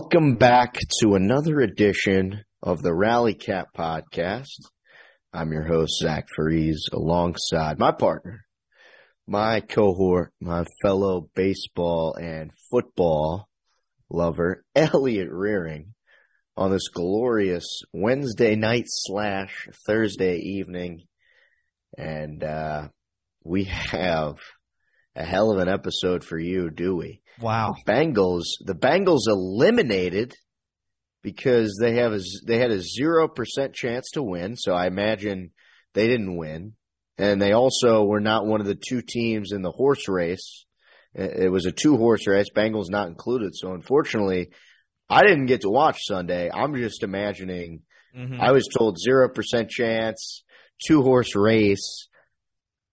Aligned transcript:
Welcome 0.00 0.36
back 0.36 0.78
to 1.00 1.16
another 1.16 1.58
edition 1.58 2.44
of 2.62 2.82
the 2.82 2.94
Rally 2.94 3.34
Cap 3.34 3.70
podcast. 3.76 4.46
I'm 5.32 5.50
your 5.50 5.64
host, 5.64 5.98
Zach 6.00 6.28
Faries, 6.36 6.88
alongside 6.92 7.80
my 7.80 7.90
partner, 7.90 8.44
my 9.26 9.58
cohort, 9.58 10.32
my 10.40 10.64
fellow 10.82 11.28
baseball 11.34 12.14
and 12.14 12.52
football 12.70 13.48
lover, 14.08 14.62
Elliot 14.76 15.30
Rearing, 15.32 15.94
on 16.56 16.70
this 16.70 16.86
glorious 16.94 17.82
Wednesday 17.92 18.54
night 18.54 18.84
slash 18.86 19.68
Thursday 19.84 20.36
evening. 20.36 21.02
And, 21.98 22.44
uh, 22.44 22.88
we 23.42 23.64
have 23.64 24.36
a 25.16 25.24
hell 25.24 25.50
of 25.50 25.58
an 25.58 25.68
episode 25.68 26.24
for 26.24 26.38
you, 26.38 26.70
do 26.70 26.96
we? 26.96 27.20
Wow. 27.40 27.74
The 27.84 27.92
Bengals, 27.92 28.44
the 28.64 28.74
Bengals 28.74 29.22
eliminated 29.26 30.34
because 31.22 31.76
they 31.80 31.96
have 31.96 32.12
a 32.12 32.20
they 32.46 32.58
had 32.58 32.70
a 32.70 32.80
zero 32.80 33.28
percent 33.28 33.74
chance 33.74 34.10
to 34.12 34.22
win. 34.22 34.56
So 34.56 34.72
I 34.74 34.86
imagine 34.86 35.50
they 35.94 36.06
didn't 36.06 36.36
win, 36.36 36.74
and 37.16 37.40
they 37.40 37.52
also 37.52 38.04
were 38.04 38.20
not 38.20 38.46
one 38.46 38.60
of 38.60 38.66
the 38.66 38.76
two 38.88 39.02
teams 39.02 39.52
in 39.52 39.62
the 39.62 39.70
horse 39.72 40.08
race. 40.08 40.64
It 41.14 41.50
was 41.50 41.66
a 41.66 41.72
two 41.72 41.96
horse 41.96 42.26
race, 42.26 42.46
Bengals 42.54 42.90
not 42.90 43.08
included. 43.08 43.54
So 43.54 43.72
unfortunately, 43.72 44.50
I 45.08 45.22
didn't 45.22 45.46
get 45.46 45.62
to 45.62 45.70
watch 45.70 45.98
Sunday. 46.06 46.50
I'm 46.52 46.74
just 46.76 47.02
imagining. 47.02 47.82
Mhm. 48.16 48.38
I 48.40 48.52
was 48.52 48.68
told 48.68 48.98
zero 48.98 49.28
percent 49.28 49.70
chance, 49.70 50.44
two 50.86 51.02
horse 51.02 51.34
race. 51.34 52.08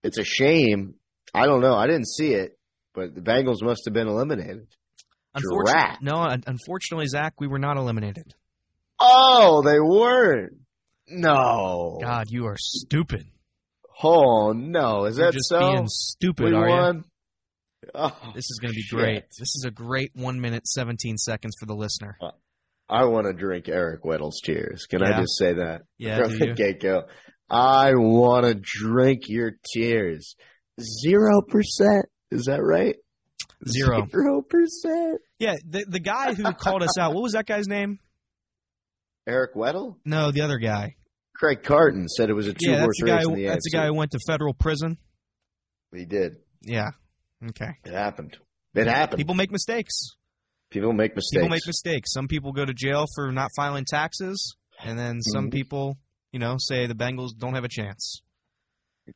It's 0.02 0.18
a 0.18 0.24
shame. 0.24 0.94
I 1.36 1.46
don't 1.46 1.60
know. 1.60 1.74
I 1.74 1.86
didn't 1.86 2.08
see 2.08 2.32
it, 2.34 2.58
but 2.94 3.14
the 3.14 3.20
Bengals 3.20 3.62
must 3.62 3.82
have 3.86 3.94
been 3.94 4.08
eliminated. 4.08 4.66
Unfortunately, 5.34 5.98
no, 6.00 6.34
unfortunately, 6.46 7.06
Zach, 7.06 7.34
we 7.40 7.46
were 7.46 7.58
not 7.58 7.76
eliminated. 7.76 8.34
Oh, 8.98 9.62
they 9.62 9.78
weren't. 9.78 10.54
No. 11.08 11.98
God, 12.00 12.26
you 12.30 12.46
are 12.46 12.56
stupid. 12.58 13.26
Oh 14.02 14.52
no, 14.52 15.04
is 15.04 15.16
You're 15.18 15.26
that 15.26 15.32
just 15.34 15.48
so? 15.48 15.58
being 15.60 15.86
stupid, 15.88 16.46
we 16.46 16.54
are 16.54 16.92
you? 16.94 17.04
Oh, 17.94 18.16
This 18.34 18.50
is 18.50 18.58
going 18.60 18.72
to 18.72 18.76
be 18.76 18.82
shit. 18.82 18.98
great. 18.98 19.22
This 19.38 19.54
is 19.56 19.64
a 19.66 19.70
great 19.70 20.10
one 20.14 20.40
minute 20.40 20.66
seventeen 20.66 21.16
seconds 21.16 21.54
for 21.58 21.66
the 21.66 21.74
listener. 21.74 22.16
Uh, 22.20 22.30
I 22.88 23.04
want 23.04 23.26
to 23.26 23.32
drink 23.32 23.68
Eric 23.68 24.04
Weddle's 24.04 24.40
tears. 24.42 24.86
Can 24.86 25.02
I 25.02 25.20
just 25.20 25.36
say 25.38 25.54
that 25.54 25.82
Yeah, 25.98 26.22
from 26.24 26.38
the 26.38 26.54
get 26.54 26.80
go? 26.80 27.04
I 27.48 27.92
want 27.94 28.44
to 28.46 28.54
drink 28.54 29.28
your 29.28 29.52
tears. 29.74 30.34
Zero 30.80 31.42
percent. 31.42 32.06
Is 32.30 32.44
that 32.46 32.62
right? 32.62 32.96
Zero. 33.68 34.06
Zero 34.10 34.42
percent. 34.42 35.20
Yeah, 35.38 35.56
the 35.66 35.84
the 35.88 36.00
guy 36.00 36.34
who 36.34 36.44
called 36.52 36.82
us 36.82 36.98
out. 36.98 37.14
What 37.14 37.22
was 37.22 37.32
that 37.32 37.46
guy's 37.46 37.66
name? 37.66 37.98
Eric 39.26 39.54
Weddle. 39.54 39.96
No, 40.04 40.30
the 40.30 40.42
other 40.42 40.58
guy. 40.58 40.96
Craig 41.34 41.62
Carton 41.62 42.08
said 42.08 42.30
it 42.30 42.34
was 42.34 42.46
a 42.46 42.52
two 42.54 42.70
yeah, 42.70 42.80
horse 42.80 42.96
that's 42.98 43.00
the 43.00 43.06
guy. 43.06 43.22
in 43.22 43.28
who- 43.30 43.36
the 43.36 43.46
That's 43.46 43.64
the 43.64 43.76
guy 43.76 43.86
who 43.86 43.94
went 43.94 44.10
to 44.12 44.18
federal 44.26 44.54
prison. 44.54 44.98
He 45.94 46.04
did. 46.04 46.36
Yeah. 46.62 46.90
Okay. 47.48 47.70
It 47.84 47.92
happened. 47.92 48.36
It 48.74 48.86
happened. 48.86 49.18
People 49.18 49.34
make 49.34 49.50
mistakes. 49.50 49.94
People 50.70 50.92
make 50.92 51.14
mistakes. 51.14 51.36
People 51.40 51.48
make 51.48 51.66
mistakes. 51.66 52.12
Some 52.12 52.28
people 52.28 52.52
go 52.52 52.64
to 52.64 52.74
jail 52.74 53.06
for 53.14 53.32
not 53.32 53.50
filing 53.56 53.84
taxes, 53.86 54.56
and 54.82 54.98
then 54.98 55.20
some 55.22 55.48
Mhm. 55.48 55.52
people, 55.52 55.98
you 56.32 56.38
know, 56.38 56.56
say 56.58 56.86
the 56.86 56.94
Bengals 56.94 57.30
don't 57.36 57.54
have 57.54 57.64
a 57.64 57.68
chance. 57.68 58.20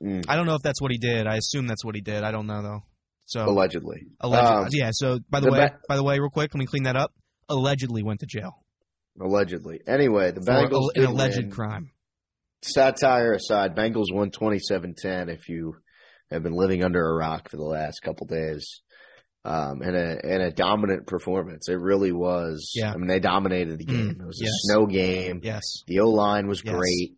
Mm, 0.03 0.25
I 0.29 0.37
don't 0.37 0.47
know 0.47 0.55
if 0.55 0.63
that's 0.63 0.81
what 0.81 0.91
he 0.93 0.99
did. 0.99 1.27
I 1.27 1.37
assume 1.37 1.67
that's 1.67 1.85
what 1.85 1.95
he 1.95 2.01
did. 2.01 2.23
I 2.23 2.31
don't 2.31 2.47
know 2.47 2.63
though. 2.63 2.83
So 3.27 3.45
allegedly. 3.45 4.07
allegedly, 4.21 4.57
Um, 4.65 4.69
yeah. 4.73 4.91
So 4.93 5.19
by 5.31 5.41
the, 5.41 5.47
the 5.47 5.53
way, 5.53 5.59
ba- 5.59 5.79
by 5.89 5.97
the 5.97 6.03
way, 6.05 6.19
real 6.19 6.31
quick, 6.31 6.53
let 6.55 6.59
me 6.59 6.67
clean 6.67 6.83
that 6.85 6.97
up. 6.97 7.13
Allegedly 7.49 8.03
went 8.03 8.21
to 8.21 8.27
jail 8.27 8.53
Allegedly. 9.21 9.81
Anyway, 9.87 10.31
the 10.33 10.41
Bengals 10.41 10.91
an 10.97 11.05
alleged 11.05 11.37
win. 11.39 11.51
crime. 11.51 11.91
Satire 12.63 13.33
aside, 13.33 13.75
Bengals 13.77 14.13
won 14.13 14.31
27-10 14.31 15.29
if 15.29 15.49
you 15.49 15.77
have 16.31 16.43
been 16.43 16.53
living 16.55 16.85
under 16.85 17.05
a 17.05 17.15
rock 17.15 17.49
for 17.51 17.57
the 17.57 17.65
last 17.65 18.01
couple 18.03 18.27
days. 18.27 18.83
Um, 19.43 19.81
and 19.81 19.97
a 19.97 20.19
and 20.23 20.43
a 20.43 20.51
dominant 20.53 21.07
performance. 21.07 21.69
It 21.71 21.79
really 21.81 22.13
was. 22.13 22.73
Yeah. 22.75 22.93
I 22.93 22.97
mean, 22.99 23.07
they 23.07 23.21
dominated 23.21 23.79
the 23.79 23.87
game. 23.87 24.11
Mm, 24.17 24.21
it 24.21 24.27
was 24.27 24.39
yes. 24.39 24.51
a 24.51 24.69
snow 24.69 24.85
game. 24.87 25.41
Yes, 25.43 25.63
The 25.87 26.01
O 26.01 26.11
line 26.11 26.47
was 26.47 26.61
Yes. 26.63 26.75
great. 26.75 27.15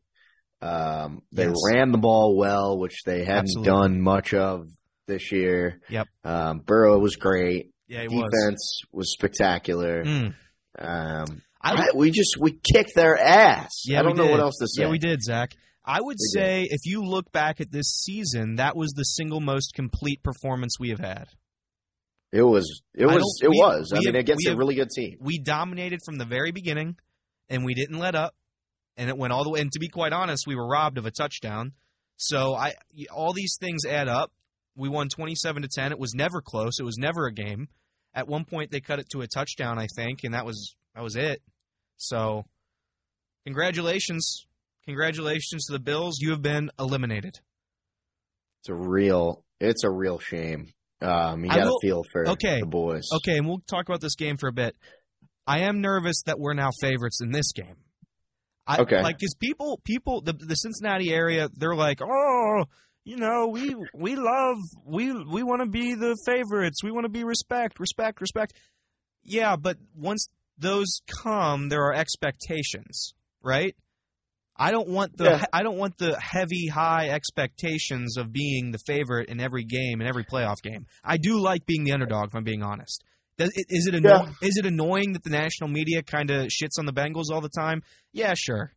Um, 0.62 1.23
they 1.33 1.47
Yes. 1.47 1.56
ran 1.73 1.91
the 1.93 1.99
ball 1.99 2.37
well, 2.37 2.78
which 2.78 3.03
they 3.05 3.25
hadn't 3.25 3.49
Absolutely. 3.50 3.73
done 3.73 4.00
much 4.00 4.33
of 4.33 4.69
this 5.09 5.33
year. 5.33 5.81
Yep. 5.89 6.09
Um, 6.25 6.59
Burrow 6.61 6.99
was 6.99 7.17
great. 7.17 7.71
yeah, 7.89 8.03
he 8.03 8.09
was. 8.09 8.31
Defense 8.33 8.81
was, 8.93 9.12
spectacular. 9.12 10.05
Mm. 10.05 10.34
Um, 10.78 11.43
I, 11.61 11.75
I- 11.75 11.87
we 11.97 12.11
just 12.11 12.37
we 12.41 12.53
kicked 12.73 12.95
their 12.95 13.19
ass. 13.19 13.83
Yeah, 13.87 13.99
I 14.00 14.03
don't 14.03 14.17
know 14.17 14.25
did. 14.25 14.31
what 14.33 14.41
else 14.41 14.56
to 14.61 14.69
say. 14.69 14.83
yeah, 14.84 14.91
we 14.91 14.99
did, 14.99 15.21
Zach. 15.23 15.50
I 15.84 16.00
would 16.00 16.17
We 16.19 16.41
did. 16.41 16.41
say 16.41 16.67
if 16.71 16.81
you 16.84 17.03
look 17.03 17.33
back 17.33 17.61
at 17.61 17.73
this 17.73 17.89
season, 18.05 18.55
that 18.56 18.77
was 18.77 18.93
the 18.93 19.03
single 19.03 19.41
most 19.41 19.75
complete 19.75 20.23
performance 20.23 20.79
we 20.79 20.91
have 20.91 21.00
had. 21.00 21.27
It 22.33 22.43
was. 22.43 22.83
It 22.94 23.06
was. 23.06 23.41
It 23.43 23.50
we- 23.50 23.59
was. 23.59 23.93
I 23.93 23.99
we 23.99 24.06
mean, 24.06 24.15
have- 24.15 24.21
against 24.21 24.44
we 24.44 24.47
a 24.47 24.50
have- 24.50 24.59
really 24.59 24.75
good 24.77 24.91
team. 24.91 25.19
we 25.21 25.39
dominated 25.39 26.00
from 26.05 26.17
the 26.19 26.25
very 26.25 26.53
beginning 26.53 26.97
and 27.50 27.65
we 27.65 27.75
didn't 27.75 27.99
let 27.99 28.15
up 28.15 28.34
and 28.97 29.09
it 29.09 29.17
went 29.17 29.33
all 29.33 29.45
the 29.45 29.51
way 29.51 29.61
and 29.61 29.73
to 29.73 29.79
be 29.79 29.89
quite 29.89 30.13
honest 30.13 30.47
we 30.47 30.55
were 30.55 30.67
robbed 30.67 30.99
of 30.99 31.07
a 31.07 31.11
touchdown 31.11 31.73
so 32.17 32.55
i 32.55 32.73
all 33.13 33.33
these 33.33 33.57
things 33.61 33.85
add 33.85 34.09
up 34.09 34.33
we 34.77 34.89
won 34.89 35.09
27 35.09 35.63
to 35.63 35.69
10 35.69 35.93
it 35.93 35.99
was 35.99 36.15
never 36.15 36.41
close 36.41 36.79
it 36.79 36.85
was 36.85 36.99
never 36.99 37.27
a 37.27 37.33
game 37.33 37.69
at 38.15 38.29
one 38.29 38.45
point 38.45 38.71
they 38.71 38.81
cut 38.81 38.99
it 38.99 39.09
to 39.11 39.21
a 39.23 39.27
touchdown 39.27 39.79
i 39.79 39.87
think 39.97 40.21
and 40.25 40.35
that 40.35 40.45
was 40.45 40.77
that 40.95 41.03
was 41.03 41.17
it 41.17 41.43
so 41.97 42.45
congratulations 43.45 44.47
congratulations 44.85 45.67
to 45.67 45.73
the 45.73 45.81
bills 45.81 46.19
you 46.21 46.31
have 46.31 46.43
been 46.43 46.71
eliminated 46.79 47.39
It's 48.61 48.69
a 48.69 48.75
real. 48.75 49.45
It's 49.61 49.83
a 49.83 49.91
real 49.91 50.19
shame. 50.21 50.69
Um, 51.01 51.45
you 51.45 51.51
got 51.51 51.65
to 51.65 51.79
feel 51.83 52.05
for 52.13 52.29
okay, 52.31 52.61
the 52.61 52.67
boys. 52.67 53.03
Okay, 53.13 53.37
and 53.37 53.47
we'll 53.49 53.63
talk 53.67 53.89
about 53.89 54.01
this 54.01 54.15
game 54.15 54.37
for 54.37 54.49
a 54.49 54.53
bit. 54.53 54.77
I 55.49 55.61
am 55.61 55.81
nervous 55.81 56.23
that 56.27 56.39
we're 56.39 56.55
now 56.55 56.71
favorites 56.81 57.19
in 57.21 57.33
this 57.33 57.51
game. 57.53 57.75
I, 58.67 58.83
Okay. 58.83 59.03
Like, 59.03 59.19
because 59.19 59.34
people, 59.34 59.81
people, 59.84 60.21
the 60.21 60.33
the 60.33 60.55
Cincinnati 60.55 61.12
area, 61.12 61.49
they're 61.55 61.75
like, 61.75 62.00
oh, 62.00 62.65
you 63.05 63.17
know, 63.17 63.49
we 63.49 63.75
we 63.95 64.15
love, 64.17 64.59
we 64.84 65.12
we 65.12 65.43
want 65.43 65.62
to 65.62 65.69
be 65.69 65.95
the 65.95 66.17
favorites. 66.25 66.83
We 66.84 66.93
want 66.93 67.05
to 67.05 67.11
be 67.11 67.25
respect, 67.25 67.81
respect, 67.81 68.21
respect. 68.21 68.55
Yeah, 69.25 69.56
but 69.56 69.78
once 69.97 70.28
those 70.59 71.00
come, 71.23 71.69
there 71.69 71.83
are 71.84 71.95
expectations, 71.95 73.15
right? 73.43 73.75
I 74.56 74.71
don't 74.71 74.89
want 74.89 75.17
the 75.17 75.25
Yeah. 75.25 75.44
I 75.53 75.62
don't 75.62 75.79
want 75.79 75.99
the 75.99 76.19
heavy 76.21 76.69
high 76.69 77.09
expectations 77.09 78.17
of 78.17 78.33
being 78.33 78.71
the 78.71 78.79
favorite 78.79 79.29
in 79.29 79.41
every 79.41 79.65
game 79.65 80.00
in 80.00 80.06
every 80.06 80.25
playoff 80.25 80.62
game. 80.62 80.87
I 81.03 81.17
do 81.17 81.41
like 81.41 81.67
being 81.67 81.84
the 81.84 81.93
underdog 81.93 82.29
if 82.29 82.35
I'm 82.35 82.44
being 82.44 82.62
honest. 82.62 83.03
Does, 83.38 83.50
is 83.56 83.87
it 83.87 83.94
anno- 83.94 84.26
Yeah. 84.26 84.32
is 84.43 84.56
it 84.58 84.67
annoying 84.67 85.12
that 85.14 85.23
the 85.25 85.31
national 85.31 85.69
media 85.70 86.02
kind 86.02 86.31
of 86.31 86.49
shits 86.49 86.79
on 86.79 86.87
the 86.87 86.93
Bengals 86.93 87.31
all 87.32 87.40
the 87.40 87.49
time? 87.49 87.82
Yeah, 88.12 88.34
sure. 88.34 88.73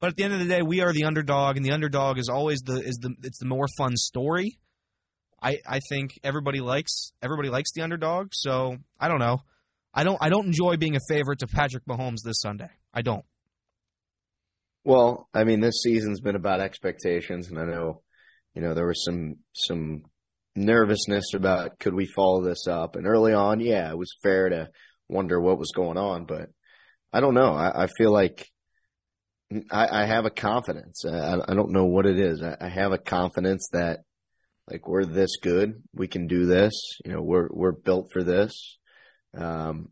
But 0.00 0.08
at 0.08 0.16
the 0.16 0.24
end 0.24 0.34
of 0.34 0.40
the 0.40 0.46
day, 0.46 0.60
we 0.62 0.80
are 0.80 0.92
the 0.92 1.04
underdog, 1.04 1.56
and 1.56 1.64
the 1.64 1.70
underdog 1.70 2.18
is 2.18 2.28
always 2.28 2.60
the 2.60 2.74
is 2.80 2.96
the 3.00 3.14
it's 3.22 3.38
the 3.38 3.46
more 3.46 3.66
fun 3.78 3.96
story. 3.96 4.58
I 5.40 5.58
I 5.66 5.80
think 5.88 6.18
everybody 6.24 6.60
likes 6.60 7.12
everybody 7.22 7.48
likes 7.50 7.72
the 7.72 7.82
underdog, 7.82 8.28
so 8.32 8.76
I 8.98 9.08
don't 9.08 9.20
know. 9.20 9.38
I 9.94 10.02
don't 10.04 10.18
I 10.20 10.28
don't 10.28 10.46
enjoy 10.46 10.76
being 10.76 10.96
a 10.96 11.00
favorite 11.08 11.38
to 11.38 11.46
Patrick 11.46 11.84
Mahomes 11.86 12.18
this 12.24 12.40
Sunday. 12.42 12.70
I 12.92 13.02
don't. 13.02 13.24
Well, 14.84 15.28
I 15.32 15.44
mean, 15.44 15.60
this 15.60 15.80
season's 15.82 16.20
been 16.20 16.36
about 16.36 16.60
expectations, 16.60 17.48
and 17.48 17.58
I 17.58 17.64
know, 17.64 18.02
you 18.54 18.60
know, 18.60 18.74
there 18.74 18.86
was 18.86 19.02
some 19.04 19.36
some 19.54 20.02
nervousness 20.56 21.34
about 21.34 21.78
could 21.78 21.94
we 21.94 22.06
follow 22.06 22.42
this 22.42 22.66
up, 22.66 22.96
and 22.96 23.06
early 23.06 23.32
on, 23.32 23.60
yeah, 23.60 23.90
it 23.90 23.98
was 23.98 24.16
fair 24.22 24.48
to 24.48 24.68
wonder 25.08 25.40
what 25.40 25.58
was 25.58 25.72
going 25.72 25.98
on, 25.98 26.24
but 26.24 26.50
I 27.12 27.20
don't 27.20 27.34
know. 27.34 27.52
I, 27.52 27.84
I 27.84 27.86
feel 27.86 28.12
like 28.12 28.48
I, 29.70 30.02
I 30.02 30.06
have 30.06 30.24
a 30.24 30.30
confidence. 30.30 31.04
I, 31.04 31.38
I 31.46 31.54
don't 31.54 31.72
know 31.72 31.84
what 31.86 32.06
it 32.06 32.18
is. 32.18 32.42
I, 32.42 32.56
I 32.60 32.68
have 32.68 32.92
a 32.92 32.98
confidence 32.98 33.68
that 33.72 34.00
like 34.70 34.88
we're 34.88 35.04
this 35.04 35.36
good, 35.42 35.82
we 35.92 36.08
can 36.08 36.26
do 36.26 36.46
this. 36.46 36.72
You 37.04 37.12
know, 37.12 37.22
we're 37.22 37.48
we're 37.50 37.72
built 37.72 38.08
for 38.12 38.22
this. 38.22 38.78
Um, 39.36 39.90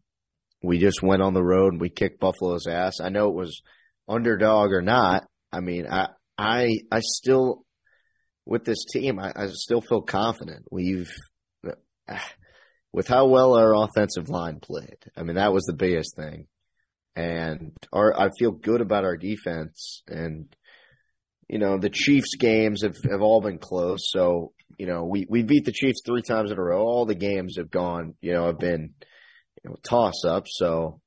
we 0.62 0.79
just 0.79 1.03
went 1.03 1.23
on 1.23 1.35
the 1.35 1.43
road 1.43 1.73
and 1.73 1.81
we 1.81 1.91
kicked 1.91 2.20
Buffalo's 2.20 2.67
ass. 2.67 3.00
I 3.00 3.08
know 3.08 3.29
it 3.29 3.35
was 3.35 3.62
underdog 4.08 4.70
or 4.70 4.82
not, 4.82 5.25
I 5.53 5.61
mean, 5.61 5.87
I 5.88 6.08
I 6.38 6.79
I 6.91 7.00
still 7.00 7.65
with 8.44 8.65
this 8.65 8.85
team, 8.85 9.19
I, 9.19 9.33
I 9.35 9.49
still 9.49 9.81
feel 9.81 10.03
confident. 10.03 10.67
We've 10.71 11.11
with 12.93 13.09
how 13.09 13.27
well 13.27 13.55
our 13.55 13.75
offensive 13.75 14.29
line 14.29 14.61
played. 14.61 14.99
I 15.17 15.23
mean, 15.23 15.37
that 15.37 15.53
was 15.53 15.65
the 15.65 15.75
biggest 15.75 16.17
thing, 16.17 16.47
and 17.17 17.73
our 17.93 18.19
I 18.19 18.31
feel 18.39 18.50
good 18.50 18.81
about 18.81 19.05
our 19.05 19.17
defense. 19.17 20.03
And 20.09 20.55
you 21.49 21.59
know, 21.59 21.79
the 21.79 21.91
Chiefs 21.91 22.37
games 22.37 22.83
have 22.83 22.97
have 23.11 23.23
all 23.23 23.41
been 23.41 23.59
close. 23.59 24.11
So 24.11 24.53
you 24.79 24.87
know, 24.87 25.05
we 25.05 25.27
we 25.29 25.43
beat 25.43 25.65
the 25.65 25.73
Chiefs 25.73 26.00
three 26.05 26.23
times 26.23 26.50
in 26.50 26.59
a 26.59 26.62
row. 26.62 26.83
All 26.83 27.06
the 27.06 27.15
games 27.15 27.56
have 27.59 27.71
gone, 27.71 28.15
you 28.21 28.33
know, 28.33 28.47
have 28.47 28.59
been 28.59 28.94
you 29.62 29.71
know 29.71 29.77
toss 29.83 30.25
ups. 30.25 30.53
So 30.55 31.00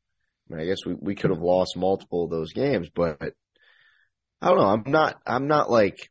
I, 0.49 0.53
mean, 0.53 0.63
I 0.63 0.65
guess 0.65 0.85
we, 0.85 0.93
we 0.93 1.15
could 1.15 1.31
have 1.31 1.41
lost 1.41 1.77
multiple 1.77 2.25
of 2.25 2.29
those 2.29 2.53
games, 2.53 2.89
but 2.93 3.33
I 4.41 4.49
don't 4.49 4.57
know. 4.57 4.67
I'm 4.67 4.83
not. 4.85 5.19
I'm 5.25 5.47
not 5.47 5.69
like. 5.69 6.09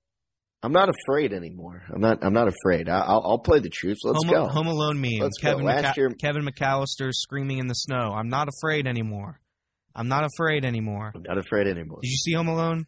I'm 0.64 0.72
not 0.72 0.88
afraid 0.88 1.34
anymore. 1.34 1.82
I'm 1.94 2.00
not. 2.00 2.24
I'm 2.24 2.32
not 2.32 2.48
afraid. 2.48 2.88
I, 2.88 3.06
will 3.12 3.22
I'll 3.26 3.38
play 3.38 3.58
the 3.58 3.68
Chiefs. 3.68 4.00
Let's 4.02 4.24
Home, 4.24 4.32
go. 4.32 4.46
Home 4.48 4.66
Alone 4.66 4.98
meme. 4.98 5.20
Let's 5.20 5.36
Kevin 5.38 5.60
go. 5.60 5.66
Last 5.66 5.84
McA- 5.84 5.96
year, 5.98 6.10
Kevin 6.18 6.46
McCallister 6.46 7.10
screaming 7.12 7.58
in 7.58 7.66
the 7.66 7.74
snow. 7.74 8.14
I'm 8.16 8.30
not 8.30 8.48
afraid 8.48 8.86
anymore. 8.86 9.38
I'm 9.94 10.08
not 10.08 10.24
afraid 10.24 10.64
anymore. 10.64 11.12
I'm 11.14 11.22
not 11.22 11.36
afraid 11.36 11.66
anymore. 11.66 11.98
Did 12.02 12.08
you 12.10 12.16
see 12.16 12.32
Home 12.32 12.48
Alone? 12.48 12.86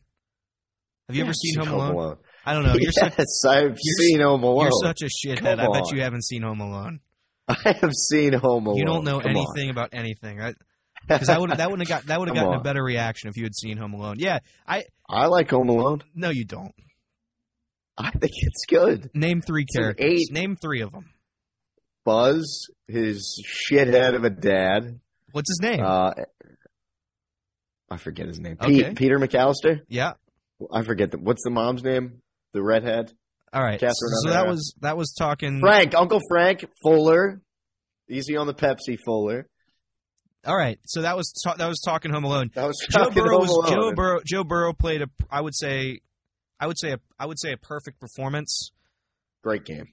Have 1.08 1.16
you 1.16 1.22
Yeah, 1.22 1.26
ever 1.26 1.34
seen 1.34 1.54
Home 1.56 1.68
Alone? 1.68 2.16
I 2.46 2.54
don't 2.54 2.64
know. 2.64 2.72
You're 2.78 2.90
yes, 2.96 3.14
such 3.42 3.50
I've 3.52 3.78
seen 3.98 4.20
Home 4.20 4.42
Alone. 4.42 4.62
you're 4.64 4.70
such 4.82 5.02
a 5.02 5.06
shithead. 5.06 5.60
I 5.60 5.68
bet 5.70 5.92
you 5.92 6.00
haven't 6.00 6.24
seen 6.24 6.42
Home 6.42 6.60
Alone. 6.60 7.00
I 7.48 7.76
have 7.80 7.92
seen 7.92 8.32
Home 8.32 8.66
Alone. 8.66 8.78
You 8.78 8.86
don't 8.86 9.04
know 9.04 9.20
Come 9.20 9.36
on. 9.36 9.36
anything 9.36 9.70
about 9.70 9.90
anything. 9.92 10.40
Because 11.06 11.26
that 11.28 11.40
would 11.40 11.50
that 11.50 11.70
wouldn't 11.70 11.86
have 11.88 12.00
got 12.02 12.06
that 12.08 12.18
would 12.18 12.28
have 12.28 12.34
gotten 12.42 12.54
a 12.58 12.62
better 12.62 12.82
reaction 12.82 13.28
if 13.28 13.36
you 13.36 13.44
had 13.44 13.54
seen 13.54 13.76
Home 13.76 13.92
Alone. 13.92 14.16
Yeah, 14.18 14.38
I 14.66 14.84
I 15.08 15.26
like 15.26 15.50
Home 15.50 15.68
Alone. 15.68 16.02
no, 16.14 16.30
you 16.30 16.44
don't. 16.46 16.72
I 17.98 18.10
think 18.10 18.32
it's 18.36 18.64
good. 18.68 19.10
Name 19.14 19.40
three 19.40 19.64
characters. 19.64 20.06
eight. 20.06 20.32
Name 20.32 20.56
three 20.56 20.82
of 20.82 20.92
them. 20.92 21.10
Buzz, 22.04 22.68
his 22.86 23.42
shithead 23.46 24.14
of 24.14 24.24
a 24.24 24.30
dad. 24.30 25.00
What's 25.32 25.50
his 25.50 25.60
name? 25.60 25.82
Uh, 25.84 26.10
I 27.90 27.96
forget 27.96 28.26
his 28.26 28.38
name. 28.40 28.56
Okay. 28.60 28.84
Pete, 28.84 28.96
Peter 28.96 29.18
McCallister. 29.18 29.80
yeah. 29.88 30.12
I 30.72 30.82
forget 30.82 31.10
the, 31.10 31.18
what's 31.18 31.42
the 31.44 31.50
mom's 31.50 31.82
name. 31.82 32.22
The 32.54 32.62
redhead. 32.62 33.12
All 33.52 33.62
right. 33.62 33.78
Catherine 33.78 33.94
so 34.22 34.30
that 34.30 34.46
was 34.46 34.74
that 34.80 34.96
was 34.96 35.14
talking. 35.18 35.60
Frank, 35.60 35.94
Uncle 35.94 36.20
Frank 36.30 36.64
Fuller. 36.82 37.40
Easy 38.08 38.36
on 38.36 38.46
the 38.46 38.54
Pepsi 38.54 38.98
Fuller. 39.04 39.48
All 40.46 40.56
right. 40.56 40.78
So 40.86 41.02
that 41.02 41.16
was 41.16 41.32
ta- 41.44 41.56
that 41.56 41.66
was 41.66 41.80
talking 41.84 42.10
Home 42.12 42.24
Alone. 42.24 42.50
That 42.54 42.66
was 42.66 42.76
Joe 42.90 43.10
Burrow 43.10 43.38
Home 43.38 43.48
was 43.48 43.70
Joe 43.70 43.80
Alone. 43.80 43.94
Burrow. 43.94 44.20
Joe 44.24 44.44
Burrow 44.44 44.72
played 44.72 45.02
a. 45.02 45.06
I 45.30 45.40
would 45.42 45.54
say, 45.54 46.00
I 46.58 46.66
would 46.66 46.78
say 46.78 46.92
a. 46.92 46.98
I 47.18 47.26
would 47.26 47.38
say 47.38 47.52
a 47.52 47.56
perfect 47.56 48.00
performance. 48.00 48.70
Great 49.42 49.64
game. 49.64 49.92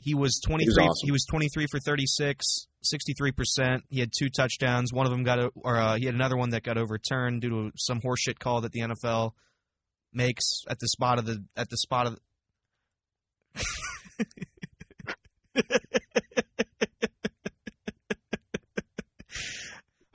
He 0.00 0.14
was 0.14 0.40
twenty 0.44 0.64
He 0.64 0.68
was 0.68 0.78
awesome. 0.78 1.06
He 1.06 1.12
was 1.12 1.24
twenty 1.28 1.48
three 1.48 1.66
for 1.70 1.78
36, 1.78 2.68
63 2.82 3.32
percent. 3.32 3.82
He 3.88 4.00
had 4.00 4.10
two 4.16 4.28
touchdowns. 4.28 4.92
One 4.92 5.06
of 5.06 5.12
them 5.12 5.24
got, 5.24 5.52
or 5.56 5.76
uh, 5.76 5.96
he 5.96 6.06
had 6.06 6.14
another 6.14 6.36
one 6.36 6.50
that 6.50 6.62
got 6.62 6.78
overturned 6.78 7.40
due 7.42 7.50
to 7.50 7.70
some 7.76 8.00
horseshit 8.00 8.38
call 8.38 8.60
that 8.62 8.72
the 8.72 8.80
NFL 8.80 9.32
makes 10.12 10.62
at 10.68 10.78
the 10.78 10.88
spot 10.88 11.18
of 11.18 11.26
the 11.26 11.44
at 11.56 11.68
the 11.70 11.76
spot 11.76 12.06
of. 12.06 12.14
the... 12.14 12.20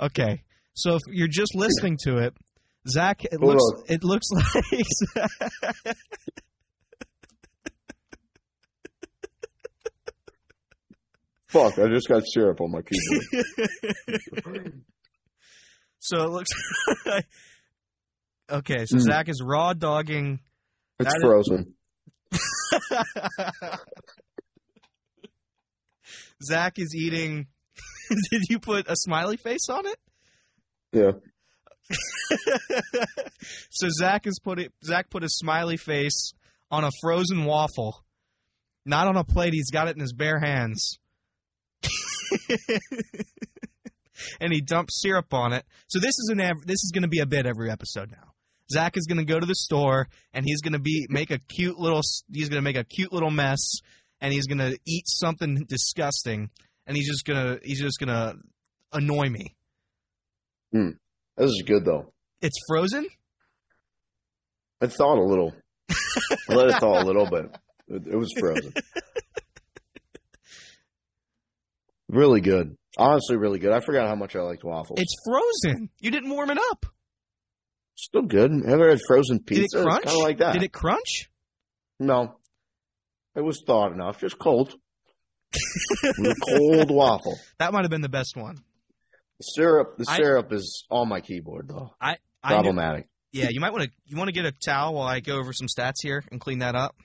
okay, 0.01 0.43
so 0.73 0.95
if 0.95 1.01
you're 1.07 1.27
just 1.27 1.55
listening 1.55 1.97
to 2.03 2.17
it, 2.17 2.33
Zach, 2.89 3.23
it 3.25 3.39
Hold 3.39 3.55
looks 3.55 3.91
it 3.91 4.03
looks 4.03 4.27
like 5.15 5.95
Fuck, 11.47 11.79
I 11.79 11.87
just 11.87 12.07
got 12.07 12.23
syrup 12.27 12.61
on 12.61 12.71
my 12.71 12.81
keyboard. 12.81 14.73
So 16.01 16.23
it 16.23 16.29
looks 16.29 16.49
like. 17.05 17.27
Okay, 18.51 18.85
so 18.87 18.95
Mm. 18.97 19.01
Zach 19.01 19.29
is 19.29 19.43
raw 19.45 19.73
dogging. 19.73 20.39
it's 20.99 21.07
That 21.13 21.17
is- 21.17 21.21
frozen. 21.23 21.75
Zach 26.43 26.79
is 26.79 26.95
eating. 26.95 27.45
Did 28.31 28.43
you 28.49 28.59
put 28.59 28.89
a 28.89 28.95
smiley 28.95 29.37
face 29.37 29.67
on 29.69 29.85
it? 29.85 29.97
Yeah. 30.93 31.11
so 33.69 33.87
Zach 33.89 34.27
is 34.27 34.39
put 34.39 34.59
it. 34.59 34.71
Zach 34.83 35.09
put 35.09 35.23
a 35.23 35.29
smiley 35.29 35.77
face 35.77 36.33
on 36.71 36.83
a 36.83 36.91
frozen 37.01 37.45
waffle, 37.45 38.03
not 38.85 39.07
on 39.07 39.17
a 39.17 39.23
plate. 39.23 39.53
He's 39.53 39.71
got 39.71 39.87
it 39.87 39.95
in 39.95 40.01
his 40.01 40.13
bare 40.13 40.39
hands. 40.39 40.99
and 44.39 44.53
he 44.53 44.61
dumped 44.61 44.91
syrup 44.93 45.33
on 45.33 45.53
it. 45.53 45.65
So 45.87 45.99
this 45.99 46.17
is 46.19 46.29
an 46.31 46.37
this 46.65 46.83
is 46.83 46.91
going 46.93 47.03
to 47.03 47.09
be 47.09 47.19
a 47.19 47.25
bit 47.25 47.45
every 47.45 47.71
episode 47.71 48.11
now. 48.11 48.33
Zach 48.71 48.97
is 48.97 49.07
going 49.07 49.17
to 49.17 49.25
go 49.25 49.39
to 49.39 49.45
the 49.45 49.55
store 49.55 50.07
and 50.33 50.45
he's 50.45 50.61
going 50.61 50.73
to 50.73 50.79
be 50.79 51.07
make 51.09 51.31
a 51.31 51.39
cute 51.39 51.79
little 51.79 52.01
he's 52.31 52.49
going 52.49 52.59
to 52.59 52.63
make 52.63 52.77
a 52.77 52.83
cute 52.83 53.11
little 53.11 53.31
mess 53.31 53.79
and 54.21 54.31
he's 54.33 54.45
going 54.45 54.59
to 54.59 54.77
eat 54.85 55.07
something 55.07 55.65
disgusting 55.67 56.49
and 56.85 56.95
he's 56.95 57.07
just 57.07 57.25
going 57.25 57.39
to 57.39 57.59
he's 57.63 57.81
just 57.81 57.99
going 57.99 58.09
to 58.09 58.35
annoy 58.93 59.29
me. 59.29 59.55
Hmm. 60.71 60.89
This 61.39 61.49
is 61.51 61.63
good 61.65 61.85
though. 61.85 62.13
It's 62.41 62.57
frozen? 62.67 63.07
I 64.81 64.87
thawed 64.87 65.17
a 65.17 65.23
little. 65.23 65.53
I 66.49 66.53
let 66.53 66.67
it 66.69 66.79
thaw 66.79 67.01
a 67.01 67.05
little 67.05 67.29
bit. 67.29 67.45
It, 67.91 68.03
it 68.05 68.15
was 68.15 68.31
frozen. 68.39 68.71
really 72.07 72.39
good. 72.39 72.77
Honestly, 72.99 73.35
really 73.35 73.57
good. 73.57 73.71
I 73.71 73.79
forgot 73.79 74.07
how 74.07 74.13
much 74.13 74.35
I 74.35 74.41
liked 74.41 74.63
waffles. 74.63 74.99
It's 75.01 75.15
frozen. 75.25 75.89
You 75.99 76.11
didn't 76.11 76.29
warm 76.29 76.51
it 76.51 76.59
up. 76.69 76.85
still 77.95 78.21
good. 78.21 78.51
Ever 78.63 78.89
had 78.89 78.99
frozen 79.07 79.39
pizza? 79.39 79.77
Did 79.77 79.81
it 79.81 79.83
crunch? 79.85 80.05
Kind 80.05 80.17
of 80.17 80.21
like 80.23 80.37
that. 80.37 80.53
Did 80.53 80.61
it 80.61 80.71
crunch? 80.71 81.31
No. 81.99 82.35
It 83.35 83.41
was 83.41 83.63
thawed 83.65 83.91
enough. 83.93 84.19
Just 84.19 84.37
cold. 84.37 84.75
It 85.51 86.37
cold 86.47 86.91
waffle. 86.91 87.37
That 87.57 87.73
might 87.73 87.81
have 87.85 87.89
been 87.91 88.01
the 88.01 88.07
best 88.09 88.37
one. 88.37 88.57
The 89.39 89.43
syrup. 89.43 89.97
The 89.97 90.05
I- 90.07 90.17
syrup 90.17 90.51
is 90.53 90.85
on 90.91 91.07
my 91.09 91.21
keyboard 91.21 91.67
though. 91.69 91.93
I 92.01 92.11
knew- 92.11 92.17
Problematic. 92.55 93.07
yeah, 93.31 93.49
you 93.49 93.59
might 93.59 93.71
want 93.71 93.85
to 93.85 93.91
you 94.05 94.17
want 94.17 94.27
to 94.27 94.33
get 94.33 94.45
a 94.45 94.51
towel 94.51 94.93
while 94.95 95.07
I 95.07 95.19
go 95.19 95.37
over 95.39 95.53
some 95.53 95.67
stats 95.67 95.95
here 96.01 96.23
and 96.31 96.39
clean 96.41 96.59
that 96.59 96.75
up 96.75 96.95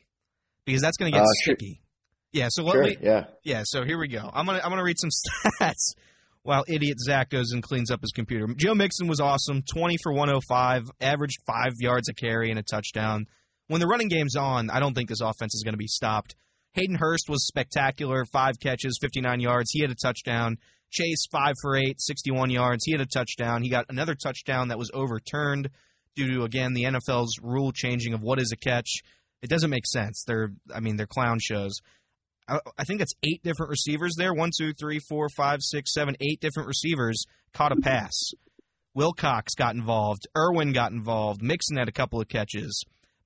because 0.65 0.81
that's 0.83 0.97
going 0.97 1.13
to 1.13 1.17
get 1.19 1.23
Uh, 1.23 1.27
sure. 1.45 1.55
sticky. 1.57 1.81
Yeah, 2.33 2.49
so 2.51 2.65
what 2.65 2.73
Sure. 2.73 2.85
we 2.85 2.97
Yeah. 3.01 3.25
yeah, 3.45 3.63
so 3.65 3.85
here 3.85 3.99
we 3.99 4.09
go. 4.09 4.29
I'm 4.33 4.47
gonna 4.47 4.61
I'm 4.65 4.71
gonna 4.71 4.83
read 4.85 4.99
some 4.99 5.11
stats 5.61 5.95
while 6.43 6.65
idiot 6.69 6.99
Zach 7.01 7.31
goes 7.31 7.53
and 7.53 7.63
cleans 7.63 7.91
up 7.91 8.01
his 8.03 8.11
computer. 8.13 8.47
Joe 8.57 8.75
Mixon 8.75 9.07
was 9.07 9.21
awesome, 9.21 9.63
20 9.63 9.97
for 10.03 10.13
105, 10.13 10.91
averaged 11.01 11.39
five 11.47 11.73
yards 11.79 12.09
a 12.09 12.15
carry 12.15 12.51
and 12.51 12.59
a 12.59 12.63
touchdown. 12.63 13.27
When 13.69 13.81
the 13.81 13.87
running 13.87 14.09
game's 14.09 14.37
on, 14.37 14.69
I 14.71 14.79
don't 14.81 14.93
think 14.95 15.09
this 15.09 15.21
offense 15.23 15.55
is 15.55 15.63
going 15.65 15.73
to 15.75 15.79
be 15.79 15.87
stopped. 15.87 16.35
Hayden 16.75 16.97
Hurst 16.97 17.29
was 17.31 17.47
spectacular, 17.47 18.25
five 18.27 18.59
catches, 18.61 18.99
59 19.01 19.41
yards. 19.41 19.71
He 19.71 19.81
had 19.81 19.91
a 19.91 19.95
touchdown. 19.95 20.59
Chase, 20.95 21.27
five 21.31 21.55
for 21.61 21.77
eight, 21.77 22.01
61 22.01 22.51
yards. 22.51 22.85
He 22.85 22.93
had 22.93 23.01
a 23.01 23.07
touchdown. 23.07 23.63
He 23.63 23.69
got 23.69 23.87
another 23.89 24.15
touchdown 24.15 24.69
that 24.69 24.79
was 24.79 24.91
overturned 24.95 25.71
due 26.15 26.33
to, 26.33 26.45
again, 26.45 26.73
the 26.73 26.85
NFL's 26.85 27.41
rule 27.43 27.73
changing 27.73 28.15
of 28.15 28.23
what 28.23 28.41
is 28.41 28.53
a 28.53 28.57
catch. 28.57 29.03
It 29.43 29.51
doesn't 29.51 29.71
make 29.71 29.87
sense. 29.87 30.25
They're, 30.27 30.53
I 30.73 30.81
mean, 30.81 30.97
they're 30.97 31.07
clown 31.07 31.39
shows. 31.41 31.81
I, 32.49 32.61
I 32.79 32.85
think 32.85 33.01
that's 33.01 33.15
eight 33.25 33.43
different 33.43 33.71
receivers 33.71 34.15
there. 34.17 34.33
One, 34.33 34.51
two, 34.57 34.73
three, 34.73 35.01
four, 35.01 35.29
five, 35.37 35.59
six, 35.63 35.93
seven, 35.93 36.17
eight 36.21 36.41
different 36.41 36.69
receivers 36.69 37.25
caught 37.53 37.73
a 37.73 37.77
pass. 37.77 38.31
Wilcox 38.95 39.55
got 39.55 39.75
involved. 39.75 40.29
Irwin 40.37 40.73
got 40.73 40.93
involved. 40.93 41.43
Mixon 41.43 41.77
had 41.77 41.89
a 41.89 41.93
couple 41.93 42.21
of 42.21 42.29
catches. 42.29 42.85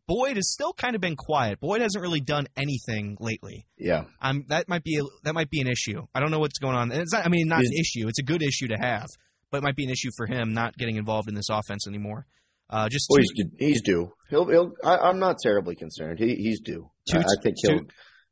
Boyd 0.09 0.37
has 0.37 0.51
still 0.51 0.73
kind 0.73 0.95
of 0.97 1.01
been 1.01 1.15
quiet. 1.15 1.61
Boyd 1.61 1.83
hasn't 1.83 2.03
really 2.03 2.21
done 2.21 2.47
anything 2.57 3.17
lately. 3.21 3.67
Yeah. 3.77 4.05
I'm 4.21 4.47
that 4.49 4.69
might 4.69 4.83
be 4.83 4.97
a, 4.97 5.03
that 5.25 5.35
might 5.35 5.51
be 5.51 5.61
an 5.61 5.69
issue. 5.69 6.07
I 6.15 6.21
don't 6.21 6.31
know 6.31 6.39
what's 6.41 6.59
going 6.59 6.75
on. 6.75 6.91
It's 6.91 7.13
not, 7.13 7.27
I 7.27 7.29
mean, 7.29 7.47
not 7.47 7.61
an 7.61 7.73
issue. 7.79 8.09
It's 8.09 8.19
a 8.19 8.25
good 8.25 8.43
issue 8.43 8.69
to 8.69 8.77
have, 8.77 9.07
but 9.51 9.59
it 9.59 9.63
might 9.63 9.77
be 9.77 9.85
an 9.85 9.91
issue 9.91 10.09
for 10.17 10.27
him 10.27 10.55
not 10.55 10.77
getting 10.77 10.97
involved 10.97 11.29
in 11.29 11.35
this 11.35 11.49
offense 11.51 11.87
anymore. 11.87 12.27
Uh, 12.71 12.89
just 12.89 13.07
Well, 13.09 13.19
two, 13.19 13.23
he's 13.23 13.33
due. 13.45 13.51
He's 13.59 13.83
due. 13.83 14.13
He'll. 14.31 14.47
He'll. 14.47 14.73
I, 14.83 14.97
I'm 14.97 15.19
not 15.19 15.37
terribly 15.43 15.75
concerned. 15.77 16.19
He, 16.19 16.35
he's 16.37 16.61
due. 16.61 16.91
Two- 17.11 17.19
I, 17.19 17.21
I 17.21 17.43
think 17.43 17.57
he'll. 17.63 17.79
two- 17.81 17.87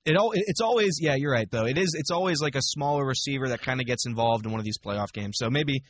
it 0.06 0.16
all 0.16 0.30
it's 0.34 0.60
always 0.60 0.98
yeah 1.00 1.16
you're 1.16 1.32
right 1.32 1.50
though 1.50 1.66
it 1.66 1.76
is 1.76 1.96
it's 1.98 2.12
always 2.12 2.40
like 2.40 2.54
a 2.54 2.62
smaller 2.62 3.04
receiver 3.04 3.48
that 3.48 3.60
kind 3.60 3.80
of 3.80 3.86
gets 3.88 4.06
involved 4.06 4.46
in 4.46 4.52
one 4.52 4.60
of 4.60 4.64
these 4.64 4.78
playoff 4.78 5.12
games 5.12 5.34
so 5.36 5.50
maybe 5.50 5.82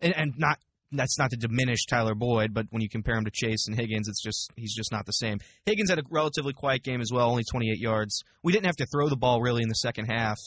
and, 0.00 0.16
and 0.16 0.32
not 0.36 0.60
that's 0.96 1.18
not 1.18 1.30
to 1.30 1.36
diminish 1.36 1.86
Tyler 1.86 2.14
Boyd 2.14 2.54
but 2.54 2.66
when 2.70 2.82
you 2.82 2.88
compare 2.88 3.16
him 3.16 3.24
to 3.24 3.30
Chase 3.30 3.66
and 3.66 3.76
Higgins 3.76 4.08
it's 4.08 4.22
just 4.22 4.50
he's 4.56 4.74
just 4.74 4.92
not 4.92 5.06
the 5.06 5.12
same 5.12 5.38
Higgins 5.66 5.90
had 5.90 5.98
a 5.98 6.02
relatively 6.10 6.52
quiet 6.52 6.82
game 6.82 7.00
as 7.00 7.10
well 7.12 7.30
only 7.30 7.44
28 7.44 7.78
yards 7.78 8.22
we 8.42 8.52
didn't 8.52 8.66
have 8.66 8.76
to 8.76 8.86
throw 8.86 9.08
the 9.08 9.16
ball 9.16 9.40
really 9.40 9.62
in 9.62 9.68
the 9.68 9.74
second 9.74 10.06
half 10.06 10.38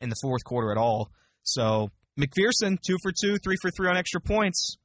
in 0.00 0.08
the 0.08 0.16
fourth 0.22 0.44
quarter 0.44 0.70
at 0.72 0.78
all 0.78 1.10
so 1.42 1.90
McPherson 2.18 2.78
two 2.80 2.96
for 3.02 3.12
two 3.12 3.36
three 3.38 3.56
for 3.60 3.70
three 3.70 3.88
on 3.88 3.96
extra 3.96 4.20
points 4.20 4.76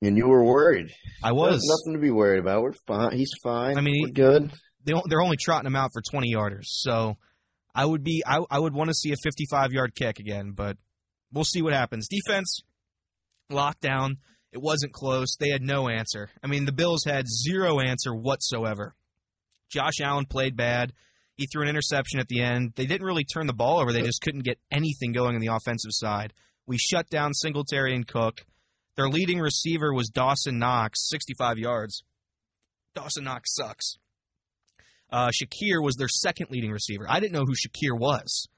And 0.00 0.16
you 0.16 0.28
were 0.28 0.44
worried. 0.44 0.94
I 1.22 1.30
There's 1.30 1.54
was 1.54 1.84
nothing 1.86 1.98
to 1.98 2.00
be 2.00 2.10
worried 2.12 2.38
about. 2.38 2.62
We're 2.62 2.72
fine. 2.86 3.16
He's 3.16 3.32
fine. 3.42 3.76
I 3.76 3.80
mean, 3.80 4.04
we're 4.06 4.12
good. 4.12 4.52
They, 4.84 4.94
they're 5.08 5.20
only 5.20 5.36
trotting 5.36 5.66
him 5.66 5.74
out 5.76 5.90
for 5.92 6.00
20 6.00 6.32
yarders. 6.32 6.66
So 6.66 7.16
I 7.74 7.84
would 7.84 8.04
be 8.04 8.22
I, 8.26 8.38
I 8.50 8.58
would 8.58 8.74
want 8.74 8.88
to 8.90 8.94
see 8.94 9.12
a 9.12 9.16
55 9.22 9.72
yard 9.72 9.94
kick 9.94 10.18
again, 10.18 10.52
but 10.52 10.76
we'll 11.32 11.44
see 11.44 11.62
what 11.62 11.72
happens. 11.72 12.08
Defense 12.08 12.62
lockdown. 13.50 14.16
It 14.52 14.60
wasn't 14.60 14.92
close. 14.92 15.36
They 15.36 15.50
had 15.50 15.62
no 15.62 15.88
answer. 15.88 16.30
I 16.42 16.46
mean, 16.46 16.64
the 16.64 16.72
Bills 16.72 17.04
had 17.04 17.26
zero 17.28 17.80
answer 17.80 18.14
whatsoever. 18.14 18.94
Josh 19.70 20.00
Allen 20.02 20.24
played 20.24 20.56
bad. 20.56 20.92
He 21.36 21.46
threw 21.46 21.62
an 21.62 21.68
interception 21.68 22.18
at 22.18 22.28
the 22.28 22.40
end. 22.40 22.72
They 22.74 22.86
didn't 22.86 23.06
really 23.06 23.24
turn 23.24 23.46
the 23.46 23.52
ball 23.52 23.80
over. 23.80 23.92
They 23.92 24.02
just 24.02 24.22
couldn't 24.22 24.44
get 24.44 24.58
anything 24.70 25.12
going 25.12 25.34
on 25.34 25.40
the 25.40 25.54
offensive 25.54 25.92
side. 25.92 26.32
We 26.66 26.78
shut 26.78 27.08
down 27.08 27.34
Singletary 27.34 27.94
and 27.94 28.06
Cook. 28.06 28.44
Their 28.96 29.08
leading 29.08 29.38
receiver 29.38 29.94
was 29.94 30.08
Dawson 30.08 30.58
Knox, 30.58 31.08
65 31.08 31.58
yards. 31.58 32.02
Dawson 32.94 33.24
Knox 33.24 33.54
sucks. 33.54 33.98
Uh, 35.10 35.28
Shakir 35.28 35.82
was 35.82 35.94
their 35.96 36.08
second 36.08 36.48
leading 36.50 36.72
receiver. 36.72 37.06
I 37.08 37.20
didn't 37.20 37.32
know 37.32 37.44
who 37.44 37.54
Shakir 37.54 37.96
was. 37.96 38.48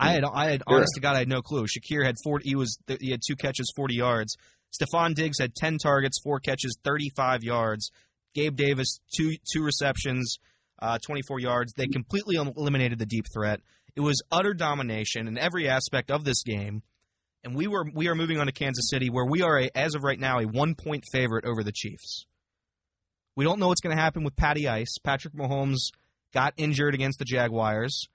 I 0.00 0.12
had, 0.12 0.24
I 0.24 0.50
had, 0.50 0.62
honest 0.66 0.92
to 0.94 1.00
God, 1.00 1.16
I 1.16 1.20
had 1.20 1.28
no 1.28 1.42
clue. 1.42 1.66
Shakir 1.66 2.04
had 2.04 2.16
40. 2.24 2.48
He 2.48 2.56
was, 2.56 2.78
he 3.00 3.10
had 3.10 3.20
two 3.26 3.36
catches, 3.36 3.72
40 3.76 3.94
yards. 3.94 4.36
Stefon 4.72 5.14
Diggs 5.14 5.38
had 5.38 5.54
10 5.54 5.78
targets, 5.78 6.20
four 6.22 6.40
catches, 6.40 6.76
35 6.84 7.42
yards. 7.42 7.90
Gabe 8.34 8.56
Davis, 8.56 9.00
two 9.16 9.34
two 9.52 9.62
receptions, 9.62 10.38
uh, 10.80 10.98
24 11.04 11.40
yards. 11.40 11.72
They 11.72 11.86
completely 11.86 12.36
eliminated 12.36 12.98
the 12.98 13.06
deep 13.06 13.26
threat. 13.32 13.60
It 13.96 14.00
was 14.00 14.22
utter 14.30 14.54
domination 14.54 15.26
in 15.26 15.36
every 15.36 15.68
aspect 15.68 16.10
of 16.10 16.24
this 16.24 16.42
game. 16.42 16.82
And 17.42 17.54
we 17.54 17.66
were 17.66 17.86
we 17.92 18.08
are 18.08 18.14
moving 18.14 18.38
on 18.38 18.46
to 18.46 18.52
Kansas 18.52 18.88
City, 18.90 19.10
where 19.10 19.24
we 19.24 19.42
are 19.42 19.58
a, 19.58 19.70
as 19.74 19.94
of 19.94 20.04
right 20.04 20.18
now 20.18 20.38
a 20.38 20.46
one 20.46 20.74
point 20.74 21.04
favorite 21.10 21.44
over 21.44 21.64
the 21.64 21.72
Chiefs. 21.72 22.26
We 23.34 23.44
don't 23.44 23.58
know 23.58 23.68
what's 23.68 23.80
going 23.80 23.96
to 23.96 24.02
happen 24.02 24.22
with 24.22 24.36
Patty 24.36 24.68
Ice. 24.68 24.98
Patrick 25.02 25.34
Mahomes 25.34 25.78
got 26.34 26.52
injured 26.56 26.94
against 26.94 27.18
the 27.18 27.24
Jaguars, 27.24 28.08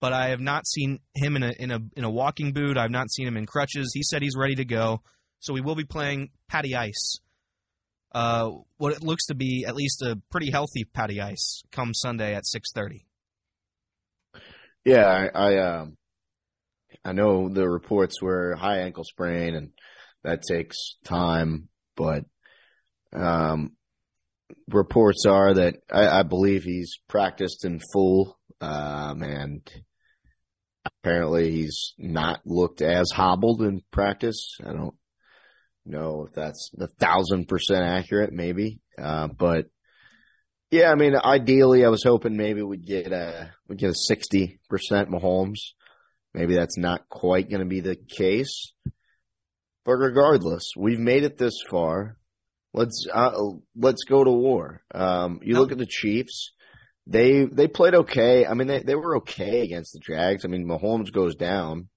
but 0.00 0.12
I 0.12 0.28
have 0.28 0.40
not 0.40 0.66
seen 0.66 1.00
him 1.14 1.36
in 1.36 1.42
a 1.42 1.52
in 1.58 1.70
a 1.70 1.80
in 1.96 2.04
a 2.04 2.10
walking 2.10 2.52
boot. 2.52 2.76
I've 2.76 2.90
not 2.90 3.10
seen 3.10 3.26
him 3.26 3.36
in 3.36 3.46
crutches. 3.46 3.92
He 3.94 4.02
said 4.02 4.22
he's 4.22 4.36
ready 4.36 4.56
to 4.56 4.64
go. 4.64 5.02
So 5.40 5.52
we 5.52 5.60
will 5.60 5.74
be 5.74 5.84
playing 5.84 6.30
Patty 6.48 6.74
Ice. 6.74 7.20
Uh, 8.14 8.50
what 8.78 8.92
it 8.92 9.02
looks 9.02 9.26
to 9.26 9.34
be 9.34 9.64
at 9.66 9.76
least 9.76 10.02
a 10.02 10.18
pretty 10.30 10.50
healthy 10.50 10.84
Patty 10.84 11.20
Ice 11.20 11.62
come 11.72 11.92
Sunday 11.94 12.34
at 12.34 12.46
six 12.46 12.70
thirty. 12.74 13.06
Yeah, 14.84 15.06
I 15.06 15.28
I, 15.34 15.58
um, 15.58 15.96
I 17.04 17.12
know 17.12 17.48
the 17.48 17.68
reports 17.68 18.22
were 18.22 18.54
high 18.54 18.78
ankle 18.78 19.04
sprain 19.04 19.54
and 19.54 19.70
that 20.26 20.42
takes 20.42 20.96
time, 21.04 21.68
but 21.96 22.24
um, 23.12 23.72
reports 24.68 25.24
are 25.26 25.54
that 25.54 25.76
I, 25.90 26.20
I, 26.20 26.22
believe 26.24 26.64
he's 26.64 26.98
practiced 27.08 27.64
in 27.64 27.80
full, 27.92 28.36
um, 28.60 29.22
and 29.22 29.62
apparently 31.02 31.50
he's 31.50 31.94
not 31.98 32.40
looked 32.44 32.82
as 32.82 33.10
hobbled 33.12 33.62
in 33.62 33.82
practice. 33.90 34.56
I 34.64 34.72
don't 34.72 34.94
know 35.84 36.26
if 36.26 36.34
that's 36.34 36.70
a 36.78 36.88
thousand 36.88 37.48
percent 37.48 37.84
accurate, 37.84 38.32
maybe. 38.32 38.80
Uh, 38.98 39.28
but 39.28 39.66
yeah, 40.70 40.90
I 40.90 40.94
mean, 40.94 41.14
ideally, 41.16 41.84
I 41.84 41.88
was 41.88 42.02
hoping 42.02 42.36
maybe 42.36 42.62
we'd 42.62 42.86
get 42.86 43.12
a 43.12 43.52
we'd 43.68 43.78
get 43.78 43.90
a 43.90 43.94
sixty 43.94 44.58
percent 44.68 45.10
Mahomes. 45.10 45.60
Maybe 46.34 46.54
that's 46.54 46.76
not 46.76 47.08
quite 47.08 47.48
going 47.48 47.60
to 47.60 47.66
be 47.66 47.80
the 47.80 47.96
case. 47.96 48.72
But 49.84 49.92
regardless, 49.92 50.72
we've 50.76 50.98
made 50.98 51.22
it 51.22 51.38
this 51.38 51.62
far. 51.70 52.18
Let's 52.74 53.06
uh, 53.12 53.32
let's 53.76 54.04
go 54.04 54.24
to 54.24 54.30
war. 54.30 54.82
Um, 54.92 55.40
you 55.42 55.54
look 55.54 55.72
at 55.72 55.78
the 55.78 55.86
Chiefs; 55.86 56.52
they 57.06 57.44
they 57.44 57.68
played 57.68 57.94
okay. 57.94 58.46
I 58.46 58.54
mean, 58.54 58.68
they 58.68 58.82
they 58.82 58.94
were 58.94 59.18
okay 59.18 59.60
against 59.60 59.92
the 59.92 60.00
Jags. 60.00 60.44
I 60.44 60.48
mean, 60.48 60.66
Mahomes 60.66 61.12
goes 61.12 61.34
down. 61.34 61.88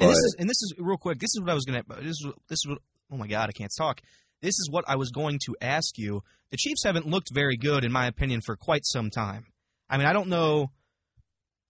And 0.00 0.10
this 0.10 0.18
is 0.18 0.36
and 0.38 0.48
this 0.48 0.62
is 0.62 0.74
real 0.78 0.96
quick. 0.96 1.18
This 1.18 1.34
is 1.34 1.40
what 1.40 1.50
I 1.50 1.54
was 1.54 1.64
gonna. 1.64 1.82
This 2.00 2.20
is 2.20 2.26
this 2.48 2.58
is 2.60 2.66
what 2.68 2.78
oh 3.10 3.16
my 3.16 3.26
God, 3.26 3.48
I 3.48 3.52
can't 3.52 3.72
talk. 3.76 4.00
This 4.40 4.58
is 4.58 4.68
what 4.70 4.84
I 4.86 4.96
was 4.96 5.10
going 5.10 5.38
to 5.46 5.56
ask 5.60 5.98
you. 5.98 6.22
The 6.50 6.56
Chiefs 6.56 6.84
haven't 6.84 7.06
looked 7.06 7.32
very 7.32 7.56
good, 7.56 7.84
in 7.84 7.92
my 7.92 8.06
opinion, 8.06 8.40
for 8.40 8.56
quite 8.56 8.86
some 8.86 9.10
time. 9.10 9.46
I 9.90 9.98
mean, 9.98 10.06
I 10.06 10.12
don't 10.12 10.28
know. 10.28 10.70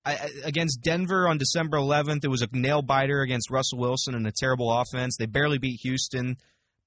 I, 0.04 0.30
against 0.44 0.82
Denver 0.82 1.28
on 1.28 1.38
December 1.38 1.76
11th, 1.76 2.24
it 2.24 2.28
was 2.28 2.42
a 2.42 2.48
nail 2.52 2.82
biter 2.82 3.20
against 3.20 3.50
Russell 3.50 3.78
Wilson 3.78 4.14
and 4.14 4.26
a 4.26 4.32
terrible 4.32 4.72
offense. 4.72 5.16
They 5.16 5.26
barely 5.26 5.58
beat 5.58 5.80
Houston. 5.82 6.36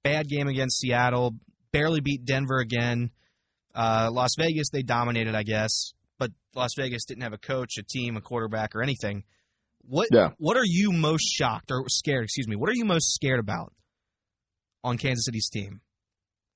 Bad 0.04 0.28
game 0.28 0.48
against 0.48 0.80
Seattle. 0.80 1.36
Barely 1.72 2.00
beat 2.00 2.26
Denver 2.26 2.60
again. 2.60 3.12
Uh, 3.74 4.10
Las 4.12 4.32
Vegas, 4.38 4.70
they 4.72 4.84
dominated, 4.84 5.36
I 5.36 5.44
guess, 5.44 5.94
but 6.20 6.32
Las 6.56 6.72
Vegas 6.78 7.06
didn't 7.06 7.24
have 7.24 7.34
a 7.34 7.38
coach, 7.38 7.78
a 7.78 7.84
team, 7.84 8.18
a 8.18 8.22
quarterback, 8.22 8.76
or 8.76 8.84
anything. 8.84 9.24
What 9.84 10.10
yeah. 10.12 10.30
What 10.38 10.58
are 10.58 10.66
you 10.66 10.92
most 10.92 11.24
shocked 11.24 11.72
or 11.72 11.86
scared? 11.90 12.26
Excuse 12.26 12.48
me. 12.48 12.56
What 12.56 12.70
are 12.70 12.76
you 12.76 12.86
most 12.86 13.14
scared 13.14 13.40
about 13.40 13.74
on 14.84 14.98
Kansas 14.98 15.26
City's 15.26 15.50
team? 15.50 15.82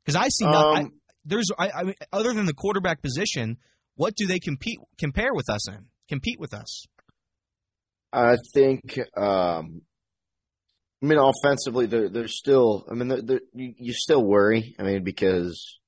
Because 0.03 0.15
I 0.15 0.27
see, 0.29 0.45
not, 0.45 0.65
um, 0.65 0.75
I, 0.75 0.85
there's, 1.25 1.49
I, 1.57 1.71
I 1.71 1.83
mean, 1.83 1.95
other 2.13 2.33
than 2.33 2.45
the 2.45 2.53
quarterback 2.53 3.01
position, 3.01 3.57
what 3.95 4.15
do 4.15 4.27
they 4.27 4.39
compete 4.39 4.79
compare 4.99 5.33
with 5.33 5.49
us 5.49 5.67
in? 5.67 5.85
Compete 6.07 6.39
with 6.39 6.53
us? 6.53 6.85
I 8.13 8.35
think. 8.53 8.99
Um, 9.17 9.81
I 11.01 11.07
mean, 11.07 11.19
offensively, 11.19 11.87
they're 11.87 12.09
they're 12.09 12.27
still. 12.27 12.85
I 12.89 12.93
mean, 12.93 13.07
they're, 13.07 13.21
they're, 13.21 13.41
you, 13.53 13.73
you 13.77 13.93
still 13.93 14.23
worry. 14.23 14.75
I 14.79 14.83
mean, 14.83 15.03
because 15.03 15.79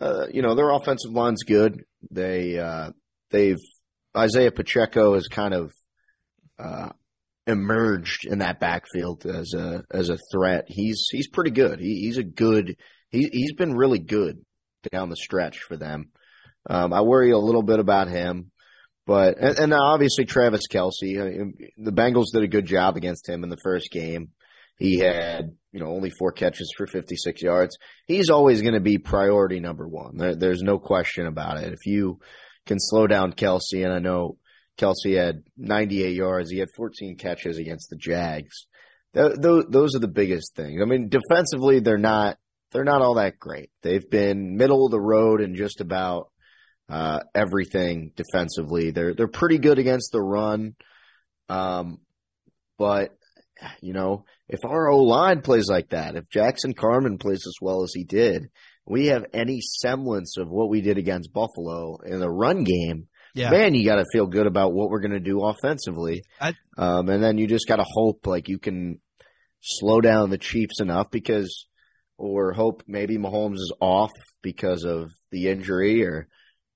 uh, 0.00 0.26
you 0.32 0.42
know 0.42 0.54
their 0.54 0.70
offensive 0.70 1.12
line's 1.12 1.42
good. 1.44 1.84
They 2.10 2.58
uh, 2.58 2.90
they've 3.30 3.60
Isaiah 4.16 4.52
Pacheco 4.52 5.14
has 5.14 5.28
kind 5.28 5.54
of 5.54 5.72
uh, 6.58 6.90
emerged 7.46 8.26
in 8.26 8.38
that 8.38 8.60
backfield 8.60 9.24
as 9.26 9.54
a 9.54 9.84
as 9.90 10.08
a 10.08 10.18
threat. 10.32 10.64
He's 10.68 11.06
he's 11.10 11.28
pretty 11.28 11.50
good. 11.50 11.80
He, 11.80 12.00
he's 12.00 12.18
a 12.18 12.24
good. 12.24 12.76
He 13.10 13.28
he's 13.32 13.54
been 13.54 13.74
really 13.74 13.98
good 13.98 14.44
down 14.92 15.10
the 15.10 15.16
stretch 15.16 15.60
for 15.60 15.76
them. 15.76 16.10
Um, 16.68 16.92
I 16.92 17.02
worry 17.02 17.30
a 17.30 17.38
little 17.38 17.62
bit 17.62 17.78
about 17.78 18.08
him, 18.08 18.50
but 19.06 19.38
and, 19.38 19.58
and 19.58 19.74
obviously 19.74 20.24
Travis 20.24 20.66
Kelce. 20.70 21.52
The 21.76 21.92
Bengals 21.92 22.32
did 22.32 22.42
a 22.42 22.48
good 22.48 22.66
job 22.66 22.96
against 22.96 23.28
him 23.28 23.44
in 23.44 23.50
the 23.50 23.58
first 23.62 23.90
game. 23.90 24.30
He 24.78 24.98
had 24.98 25.56
you 25.72 25.80
know 25.80 25.86
only 25.86 26.10
four 26.10 26.32
catches 26.32 26.72
for 26.76 26.86
56 26.86 27.42
yards. 27.42 27.76
He's 28.06 28.30
always 28.30 28.62
going 28.62 28.74
to 28.74 28.80
be 28.80 28.98
priority 28.98 29.60
number 29.60 29.88
one. 29.88 30.16
There, 30.16 30.34
there's 30.34 30.62
no 30.62 30.78
question 30.78 31.26
about 31.26 31.58
it. 31.58 31.72
If 31.72 31.86
you 31.86 32.20
can 32.66 32.78
slow 32.80 33.06
down 33.06 33.32
Kelce, 33.32 33.84
and 33.84 33.92
I 33.92 33.98
know 33.98 34.38
Kelce 34.78 35.16
had 35.16 35.42
98 35.56 36.14
yards. 36.14 36.50
He 36.50 36.58
had 36.58 36.68
14 36.76 37.16
catches 37.16 37.58
against 37.58 37.90
the 37.90 37.96
Jags. 37.96 38.66
Those 39.12 39.96
are 39.96 40.00
the 40.00 40.08
biggest 40.08 40.54
things. 40.54 40.80
I 40.82 40.84
mean, 40.84 41.08
defensively, 41.08 41.80
they're 41.80 41.96
not 41.96 42.36
they're 42.72 42.84
not 42.84 43.00
all 43.00 43.14
that 43.14 43.38
great. 43.38 43.70
They've 43.82 44.08
been 44.08 44.56
middle 44.56 44.84
of 44.84 44.90
the 44.90 45.00
road 45.00 45.40
in 45.40 45.54
just 45.54 45.80
about 45.80 46.30
uh, 46.90 47.20
everything 47.34 48.12
defensively. 48.14 48.90
They're 48.90 49.14
they're 49.14 49.28
pretty 49.28 49.58
good 49.58 49.78
against 49.78 50.12
the 50.12 50.20
run, 50.20 50.74
um, 51.48 52.00
but 52.76 53.16
you 53.80 53.94
know, 53.94 54.26
if 54.48 54.60
our 54.64 54.88
O 54.88 54.98
line 55.02 55.42
plays 55.42 55.68
like 55.68 55.90
that, 55.90 56.16
if 56.16 56.28
Jackson 56.28 56.74
Carman 56.74 57.18
plays 57.18 57.44
as 57.46 57.56
well 57.60 57.82
as 57.82 57.92
he 57.94 58.04
did, 58.04 58.48
we 58.84 59.06
have 59.06 59.26
any 59.32 59.60
semblance 59.60 60.36
of 60.38 60.48
what 60.48 60.68
we 60.68 60.80
did 60.80 60.98
against 60.98 61.32
Buffalo 61.32 61.98
in 62.04 62.20
the 62.20 62.30
run 62.30 62.64
game 62.64 63.08
yeah. 63.36 63.50
man, 63.50 63.74
you 63.74 63.84
got 63.84 63.96
to 63.96 64.06
feel 64.10 64.26
good 64.26 64.46
about 64.46 64.72
what 64.72 64.88
we're 64.88 65.00
going 65.00 65.12
to 65.12 65.20
do 65.20 65.44
offensively. 65.44 66.22
I, 66.40 66.54
um, 66.78 67.08
and 67.08 67.22
then 67.22 67.36
you 67.36 67.46
just 67.46 67.68
got 67.68 67.76
to 67.76 67.84
hope 67.86 68.26
like 68.26 68.48
you 68.48 68.58
can 68.58 69.00
slow 69.60 70.00
down 70.00 70.30
the 70.30 70.38
Chiefs 70.38 70.80
enough 70.80 71.10
because, 71.10 71.66
or 72.16 72.52
hope 72.52 72.82
maybe 72.86 73.18
Mahomes 73.18 73.56
is 73.56 73.72
off 73.78 74.12
because 74.42 74.84
of 74.84 75.10
the 75.30 75.48
injury 75.48 76.04
or 76.04 76.28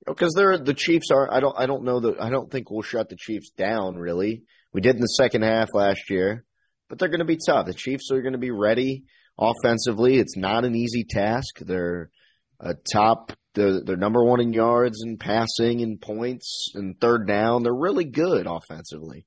because 0.07 0.35
they're 0.35 0.59
the 0.59 0.75
Chiefs 0.75 1.11
are. 1.11 1.33
I 1.33 1.41
don't. 1.41 1.57
I 1.59 1.67
don't 1.67 1.85
know 1.85 2.01
that. 2.01 2.21
I 2.21 2.29
don't 2.29 2.51
think 2.51 2.71
we'll 2.71 2.83
shut 2.83 3.09
the 3.09 3.17
Chiefs 3.17 3.51
down. 3.57 3.97
Really, 3.97 4.43
we 4.73 4.83
did 4.83 4.97
in 4.97 5.01
the 5.01 5.07
second 5.07 5.43
half 5.43 5.69
last 5.73 6.11
year, 6.11 6.45
but 6.91 6.99
they're 6.99 7.09
going 7.09 7.21
to 7.21 7.25
be 7.25 7.39
tough. 7.47 7.65
The 7.65 7.73
Chiefs 7.73 8.11
are 8.13 8.21
going 8.21 8.35
to 8.35 8.39
be 8.39 8.51
ready 8.51 9.05
offensively. 9.39 10.19
It's 10.19 10.37
not 10.37 10.67
an 10.67 10.75
easy 10.75 11.05
task. 11.09 11.61
They're 11.61 12.11
a 12.59 12.75
top 12.93 13.33
they're, 13.55 13.81
they're 13.83 13.97
number 13.97 14.25
one 14.25 14.41
in 14.41 14.53
yards 14.53 15.03
and 15.03 15.19
passing 15.19 15.83
and 15.83 16.01
points 16.01 16.71
and 16.75 17.01
third 17.01 17.27
down. 17.27 17.63
They're 17.63 17.75
really 17.75 18.05
good 18.05 18.47
offensively. 18.47 19.25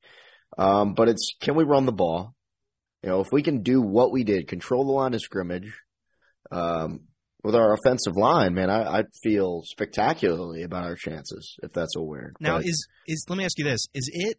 Um, 0.58 0.94
but 0.94 1.10
it's 1.10 1.34
can 1.42 1.56
we 1.56 1.64
run 1.64 1.86
the 1.86 1.92
ball? 1.92 2.36
You 3.02 3.10
know, 3.10 3.20
if 3.22 3.28
we 3.32 3.42
can 3.42 3.64
do 3.64 3.82
what 3.82 4.12
we 4.12 4.24
did, 4.24 4.48
control 4.48 4.86
the 4.86 4.92
line 4.92 5.14
of 5.14 5.22
scrimmage, 5.22 5.74
um, 6.52 7.02
with 7.44 7.56
our 7.56 7.74
offensive 7.74 8.16
line, 8.16 8.54
man, 8.54 8.70
I, 8.70 9.00
I 9.00 9.04
feel 9.22 9.64
spectacularly 9.66 10.64
about 10.64 10.86
our 10.86 10.96
chances 10.96 11.58
if 11.62 11.74
that's 11.74 11.98
what 11.98 12.08
we're. 12.08 12.34
Now, 12.40 12.58
but, 12.58 12.66
is 12.66 12.88
is 13.08 13.26
let 13.28 13.38
me 13.38 13.44
ask 13.44 13.58
you 13.58 13.66
this: 13.66 13.88
Is 13.94 14.10
it 14.14 14.38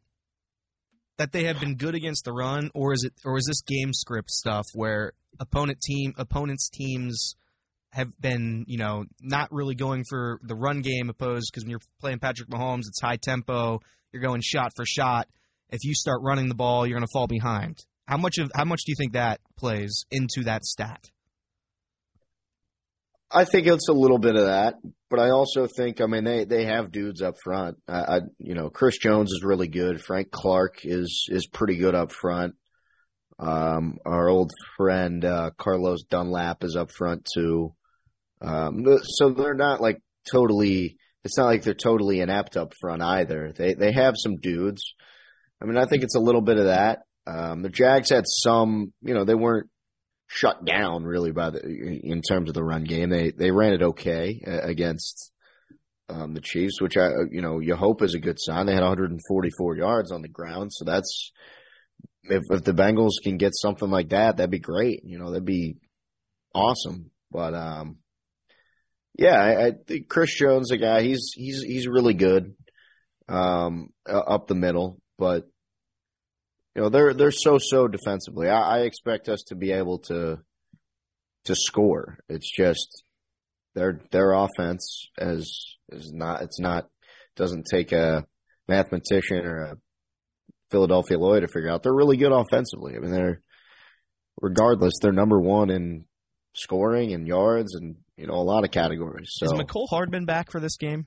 that 1.18 1.33
they 1.33 1.44
have 1.44 1.61
been 1.61 1.76
good 1.76 1.94
against 1.94 2.25
the 2.25 2.33
run, 2.33 2.71
or 2.75 2.92
is 2.92 3.04
it, 3.04 3.12
or 3.25 3.37
is 3.38 3.44
this 3.47 3.62
game 3.62 3.92
script 3.92 4.30
stuff 4.30 4.66
where 4.75 5.12
opponent 5.38 5.80
team 5.80 6.14
opponents 6.16 6.68
teams 6.68 7.35
have 7.90 8.11
been, 8.21 8.64
you 8.66 8.78
know, 8.78 9.04
not 9.21 9.52
really 9.52 9.75
going 9.76 10.04
for 10.09 10.40
the 10.42 10.54
run 10.54 10.80
game 10.80 11.09
opposed 11.09 11.50
because 11.50 11.64
when 11.64 11.71
you're 11.71 11.80
playing 12.00 12.18
Patrick 12.18 12.49
Mahomes, 12.49 12.83
it's 12.88 13.00
high 13.00 13.16
tempo. 13.16 13.80
You're 14.12 14.23
going 14.23 14.42
shot 14.42 14.73
for 14.75 14.85
shot. 14.85 15.28
If 15.71 15.85
you 15.85 15.94
start 15.94 16.21
running 16.23 16.49
the 16.49 16.54
ball, 16.54 16.87
you're 16.87 16.99
going 16.99 17.06
to 17.06 17.12
fall 17.12 17.28
behind. 17.28 17.78
How 18.06 18.16
much 18.16 18.38
of 18.38 18.50
how 18.54 18.64
much 18.64 18.83
do 18.85 18.92
you 18.92 18.97
think 18.99 19.12
that 19.12 19.40
plays 19.56 20.04
into 20.11 20.44
that 20.44 20.64
stat? 20.64 21.11
I 23.35 23.45
think 23.45 23.67
it's 23.67 23.88
a 23.88 23.93
little 23.93 24.19
bit 24.19 24.37
of 24.37 24.47
that, 24.47 24.76
but 25.11 25.19
I 25.19 25.31
also 25.31 25.67
think 25.67 26.00
I 26.00 26.07
mean 26.07 26.23
they 26.25 26.45
they 26.45 26.67
have 26.67 26.93
dudes 26.93 27.21
up 27.21 27.35
front. 27.43 27.79
I, 27.88 27.99
I 27.99 28.21
you 28.38 28.55
know 28.55 28.71
Chris 28.71 28.99
Jones 28.99 29.33
is 29.33 29.43
really 29.43 29.67
good. 29.69 30.00
Frank 30.00 30.31
Clark 30.31 30.85
is 30.85 31.26
is 31.29 31.47
pretty 31.47 31.76
good 31.76 31.95
up 31.95 32.12
front. 32.12 32.55
Um, 33.38 33.99
our 34.07 34.29
old 34.29 34.53
friend 34.76 35.25
uh, 35.25 35.50
Carlos 35.59 36.05
Dunlap 36.05 36.62
is 36.62 36.76
up 36.76 36.93
front 36.93 37.26
too. 37.35 37.75
Um, 38.41 38.85
so 39.03 39.31
they're 39.31 39.55
not 39.55 39.81
like 39.81 40.00
totally. 40.31 40.97
It's 41.25 41.37
not 41.37 41.47
like 41.47 41.62
they're 41.62 41.75
totally 41.75 42.21
inept 42.21 42.57
up 42.57 42.73
front 42.81 43.03
either. 43.03 43.53
They 43.53 43.75
they 43.75 43.93
have 43.93 44.14
some 44.17 44.37
dudes. 44.37 44.95
I 45.61 45.64
mean, 45.64 45.76
I 45.76 45.87
think 45.87 46.05
it's 46.05 46.17
a 46.17 46.21
little 46.21 46.43
bit 46.43 46.59
of 46.59 46.67
that. 46.67 47.00
Um, 47.26 47.62
the 47.62 47.71
Jags 47.71 48.11
had 48.11 48.25
some. 48.26 48.93
You 49.03 49.14
know, 49.14 49.25
they 49.25 49.35
weren't 49.35 49.71
shut 50.35 50.64
down 50.64 51.05
really 51.05 51.31
by 51.31 51.50
the 51.50 51.61
in 51.62 52.21
terms 52.21 52.49
of 52.49 52.55
the 52.55 52.64
run 52.64 52.85
game. 52.85 53.09
They 53.09 53.31
they 53.31 53.50
ran 53.50 53.73
it 53.73 53.83
okay 53.83 54.43
uh, 54.47 54.61
against 54.62 55.31
um, 56.09 56.35
the 56.35 56.41
Chiefs, 56.41 56.81
which 56.81 56.97
I 56.97 57.11
you 57.31 57.41
know 57.41 57.61
you 57.61 57.76
hope 57.76 58.03
is 58.03 58.14
a 58.14 58.21
good 58.21 58.38
sign. 58.41 58.67
They 58.67 58.75
had 58.75 58.83
144 58.83 59.76
yards 59.76 60.11
on 60.11 60.23
the 60.23 60.29
ground, 60.29 60.73
so 60.73 60.85
that's 60.85 61.33
if 62.25 62.43
if 62.50 62.64
the 62.64 62.73
Bengals 62.73 63.23
can 63.23 63.37
get 63.37 63.55
something 63.55 63.91
like 63.91 64.09
that, 64.11 64.37
that'd 64.37 64.50
be 64.50 64.59
great. 64.59 65.05
You 65.05 65.19
know, 65.19 65.31
that'd 65.31 65.45
be 65.45 65.76
awesome. 66.53 67.11
But 67.31 67.55
um, 67.55 67.99
yeah, 69.17 69.37
I, 69.37 69.67
I 69.67 69.73
think 69.87 70.09
Chris 70.09 70.35
Jones, 70.35 70.73
a 70.73 70.79
guy, 70.79 71.03
he's 71.03 71.33
he's 71.35 71.62
he's 71.62 71.87
really 71.87 72.14
good 72.14 72.55
um, 73.29 73.91
up 74.07 74.49
the 74.49 74.57
middle, 74.57 75.00
but 75.17 75.49
you 76.75 76.83
know 76.83 76.88
they're 76.88 77.14
they're 77.14 77.31
so 77.31 77.59
so 77.59 77.88
defensively. 77.88 78.49
I, 78.49 78.78
I 78.78 78.81
expect 78.81 79.28
us 79.28 79.43
to 79.49 79.54
be 79.54 79.73
able 79.73 79.99
to 80.00 80.38
to 81.45 81.54
score. 81.54 82.19
It's 82.28 82.50
just 82.50 83.04
their 83.75 84.00
their 84.11 84.33
offense 84.33 85.09
as 85.19 85.50
is 85.90 86.12
not 86.12 86.43
it's 86.43 86.59
not 86.59 86.88
doesn't 87.37 87.66
take 87.71 87.93
a 87.93 88.26
mathematician 88.69 89.45
or 89.45 89.62
a 89.62 89.76
Philadelphia 90.71 91.19
lawyer 91.19 91.40
to 91.40 91.49
figure 91.49 91.71
out. 91.71 91.83
They're 91.83 91.95
really 91.95 92.16
good 92.16 92.33
offensively. 92.33 92.97
I 92.97 92.99
mean 92.99 93.12
they're 93.12 93.40
regardless, 94.40 94.95
they're 95.00 95.12
number 95.12 95.40
one 95.40 95.71
in 95.71 96.07
scoring 96.54 97.12
and 97.12 97.26
yards 97.26 97.75
and 97.75 97.97
you 98.16 98.26
know 98.26 98.35
a 98.35 98.43
lot 98.43 98.64
of 98.64 98.71
categories. 98.71 99.31
So 99.33 99.47
Is 99.47 99.52
Mecole 99.52 99.88
Hardman 99.88 100.25
back 100.25 100.50
for 100.50 100.61
this 100.61 100.76
game? 100.76 101.07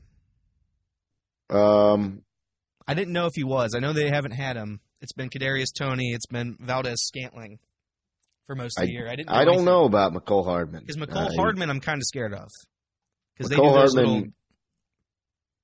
um 1.50 2.21
I 2.88 2.93
didn't 2.93 3.13
know 3.13 3.25
if 3.25 3.33
he 3.36 3.43
was. 3.43 3.74
I 3.75 3.79
know 3.79 3.91
they 3.91 4.09
haven't 4.09 4.31
had 4.31 4.55
him. 4.55 4.79
It's 5.01 5.13
been 5.13 5.30
Kadarius 5.30 5.74
Toney. 5.77 6.12
It's 6.13 6.25
been 6.25 6.56
Valdes-Scantling 6.60 7.60
for 8.48 8.56
most 8.56 8.80
of 8.80 8.86
the 8.86 8.92
year. 8.92 9.08
I 9.08 9.16
didn't. 9.16 9.30
Know 9.30 9.36
I 9.36 9.44
don't 9.46 9.54
anything. 9.56 9.66
know 9.66 9.86
about 9.86 10.13
Mecole 10.13 10.46
Hardman. 10.46 10.82
because 10.82 10.98
Mecole 10.98 11.27
Uh, 11.32 11.36
Hardman, 11.36 11.70
I'm 11.70 11.80
kind 11.82 11.98
of 12.00 12.04
scared 12.06 12.34
of 12.34 12.48
because 13.36 13.50
they 13.50 13.56
do 13.58 13.62
those 13.62 13.94
Hardman- 13.94 14.06
little 14.16 14.27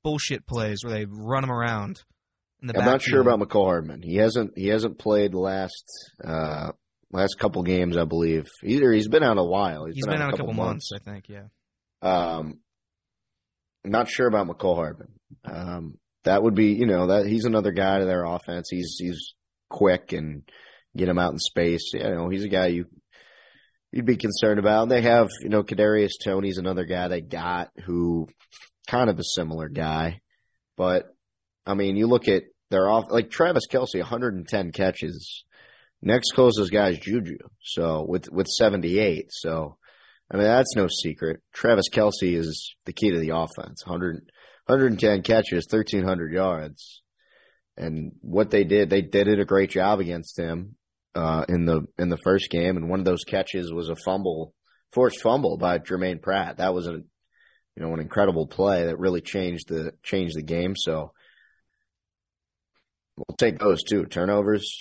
bullshit 0.03 0.45
plays 0.45 0.83
where 0.83 0.93
they 0.93 1.05
run 1.05 1.43
him 1.43 1.51
around. 1.51 2.01
In 2.61 2.67
the 2.67 2.77
I'm 2.79 2.85
not 2.85 3.01
sure 3.01 3.21
about 3.21 3.39
Mecole 3.39 3.65
Hardman. 3.65 4.01
He 4.01 4.15
hasn't 4.15 4.51
he 4.57 4.67
hasn't 4.67 4.97
played 4.99 5.33
the 5.33 5.39
last 5.39 5.83
uh 6.23 6.71
last 7.11 7.35
couple 7.39 7.61
games, 7.63 7.97
I 7.97 8.05
believe. 8.05 8.47
Either 8.63 8.91
he's 8.91 9.07
been 9.07 9.23
out 9.23 9.37
a 9.37 9.43
while. 9.43 9.85
He's 9.85 10.05
been 10.05 10.21
out 10.21 10.33
a 10.33 10.37
couple 10.37 10.53
months, 10.53 10.89
I 10.95 10.99
think. 10.99 11.27
Yeah. 11.29 11.47
Um, 12.01 12.59
not 13.83 14.07
sure 14.09 14.27
about 14.27 14.47
Mecole 14.47 14.75
Hardman. 14.75 15.11
Um, 15.45 15.97
that 16.23 16.41
would 16.41 16.55
be, 16.55 16.73
you 16.73 16.85
know, 16.85 17.07
that 17.07 17.25
he's 17.25 17.45
another 17.45 17.71
guy 17.71 17.99
to 17.99 18.05
their 18.05 18.23
offense. 18.25 18.67
He's 18.69 18.95
he's 18.99 19.33
quick 19.69 20.13
and 20.13 20.43
get 20.95 21.09
him 21.09 21.19
out 21.19 21.33
in 21.33 21.39
space. 21.39 21.91
You 21.93 22.03
know, 22.03 22.29
he's 22.29 22.45
a 22.45 22.49
guy 22.49 22.67
you 22.67 22.85
you'd 23.91 24.05
be 24.05 24.17
concerned 24.17 24.59
about. 24.59 24.89
They 24.89 25.01
have, 25.01 25.29
you 25.41 25.49
know, 25.49 25.63
Kadarius 25.63 26.13
Toney's 26.23 26.57
another 26.57 26.85
guy 26.85 27.07
they 27.07 27.21
got 27.21 27.71
who 27.85 28.27
kind 28.87 29.09
of 29.09 29.19
a 29.19 29.23
similar 29.23 29.69
guy, 29.69 30.21
but 30.77 31.13
I 31.65 31.73
mean, 31.73 31.95
you 31.95 32.07
look 32.07 32.27
at 32.27 32.43
their 32.69 32.89
off 32.89 33.05
like 33.09 33.29
Travis 33.29 33.67
Kelce, 33.71 33.99
110 33.99 34.71
catches. 34.71 35.45
Next 36.01 36.31
closest 36.31 36.71
guy 36.71 36.89
is 36.89 36.99
Juju, 36.99 37.37
so 37.61 38.05
with 38.05 38.29
with 38.29 38.47
78. 38.47 39.27
So 39.29 39.77
I 40.29 40.37
mean, 40.37 40.45
that's 40.45 40.75
no 40.75 40.87
secret. 40.87 41.41
Travis 41.53 41.89
Kelce 41.91 42.35
is 42.35 42.75
the 42.85 42.93
key 42.93 43.11
to 43.11 43.19
the 43.19 43.35
offense. 43.35 43.85
100, 43.85 44.31
110 44.65 45.21
catches, 45.23 45.67
1,300 45.69 46.31
yards. 46.31 47.01
And 47.75 48.13
what 48.21 48.51
they 48.51 48.63
did, 48.63 48.89
they, 48.89 49.01
they 49.01 49.23
did 49.23 49.39
a 49.39 49.45
great 49.45 49.71
job 49.71 49.99
against 49.99 50.37
him 50.37 50.75
uh, 51.15 51.45
in 51.49 51.65
the 51.65 51.85
in 51.97 52.09
the 52.09 52.17
first 52.17 52.49
game. 52.49 52.77
And 52.77 52.89
one 52.89 52.99
of 52.99 53.05
those 53.05 53.23
catches 53.23 53.71
was 53.73 53.89
a 53.89 53.95
fumble, 53.95 54.53
forced 54.91 55.21
fumble 55.21 55.57
by 55.57 55.79
Germaine 55.79 56.19
Pratt. 56.19 56.57
That 56.57 56.73
was 56.73 56.87
a 56.87 56.91
you 56.91 57.81
know 57.81 57.93
an 57.93 57.99
incredible 57.99 58.47
play 58.47 58.85
that 58.85 58.99
really 58.99 59.21
changed 59.21 59.69
the 59.69 59.93
changed 60.03 60.35
the 60.35 60.43
game. 60.43 60.75
So 60.75 61.13
we'll 63.15 63.37
take 63.37 63.59
those 63.59 63.83
too. 63.83 64.05
Turnovers, 64.05 64.71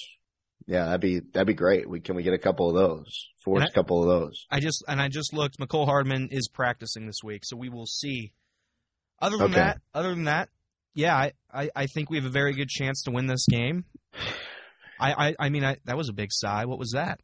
yeah, 0.67 0.87
that'd 0.87 1.01
be 1.01 1.21
that'd 1.33 1.47
be 1.47 1.55
great. 1.55 1.89
We 1.89 2.01
can 2.01 2.17
we 2.17 2.23
get 2.23 2.35
a 2.35 2.39
couple 2.39 2.69
of 2.69 2.75
those, 2.75 3.29
force 3.45 3.65
a 3.69 3.73
couple 3.73 4.03
of 4.03 4.09
those. 4.09 4.47
I 4.51 4.61
just 4.61 4.85
and 4.87 5.01
I 5.01 5.09
just 5.09 5.33
looked. 5.33 5.59
Mecole 5.59 5.87
Hardman 5.87 6.29
is 6.31 6.49
practicing 6.49 7.07
this 7.07 7.23
week, 7.23 7.43
so 7.45 7.57
we 7.57 7.69
will 7.69 7.87
see. 7.87 8.33
Other 9.23 9.37
than 9.39 9.53
Okay. 9.53 9.61
that, 9.61 9.79
other 9.95 10.11
than 10.11 10.25
that, 10.25 10.49
yeah, 10.95 11.17
I, 11.17 11.33
I, 11.53 11.71
I 11.75 11.87
think 11.87 12.11
we 12.11 12.17
have 12.19 12.27
a 12.27 12.31
very 12.31 12.53
good 12.53 12.69
chance 12.69 13.03
to 13.05 13.11
win 13.13 13.27
this 13.27 13.47
game. 13.49 13.85
I 15.01 15.29
I, 15.29 15.35
I 15.39 15.49
mean, 15.49 15.65
I, 15.65 15.77
that 15.87 15.97
was 15.97 16.09
a 16.09 16.13
big 16.13 16.29
sigh. 16.33 16.65
What 16.67 16.79
was 16.79 16.91
that? 16.93 17.19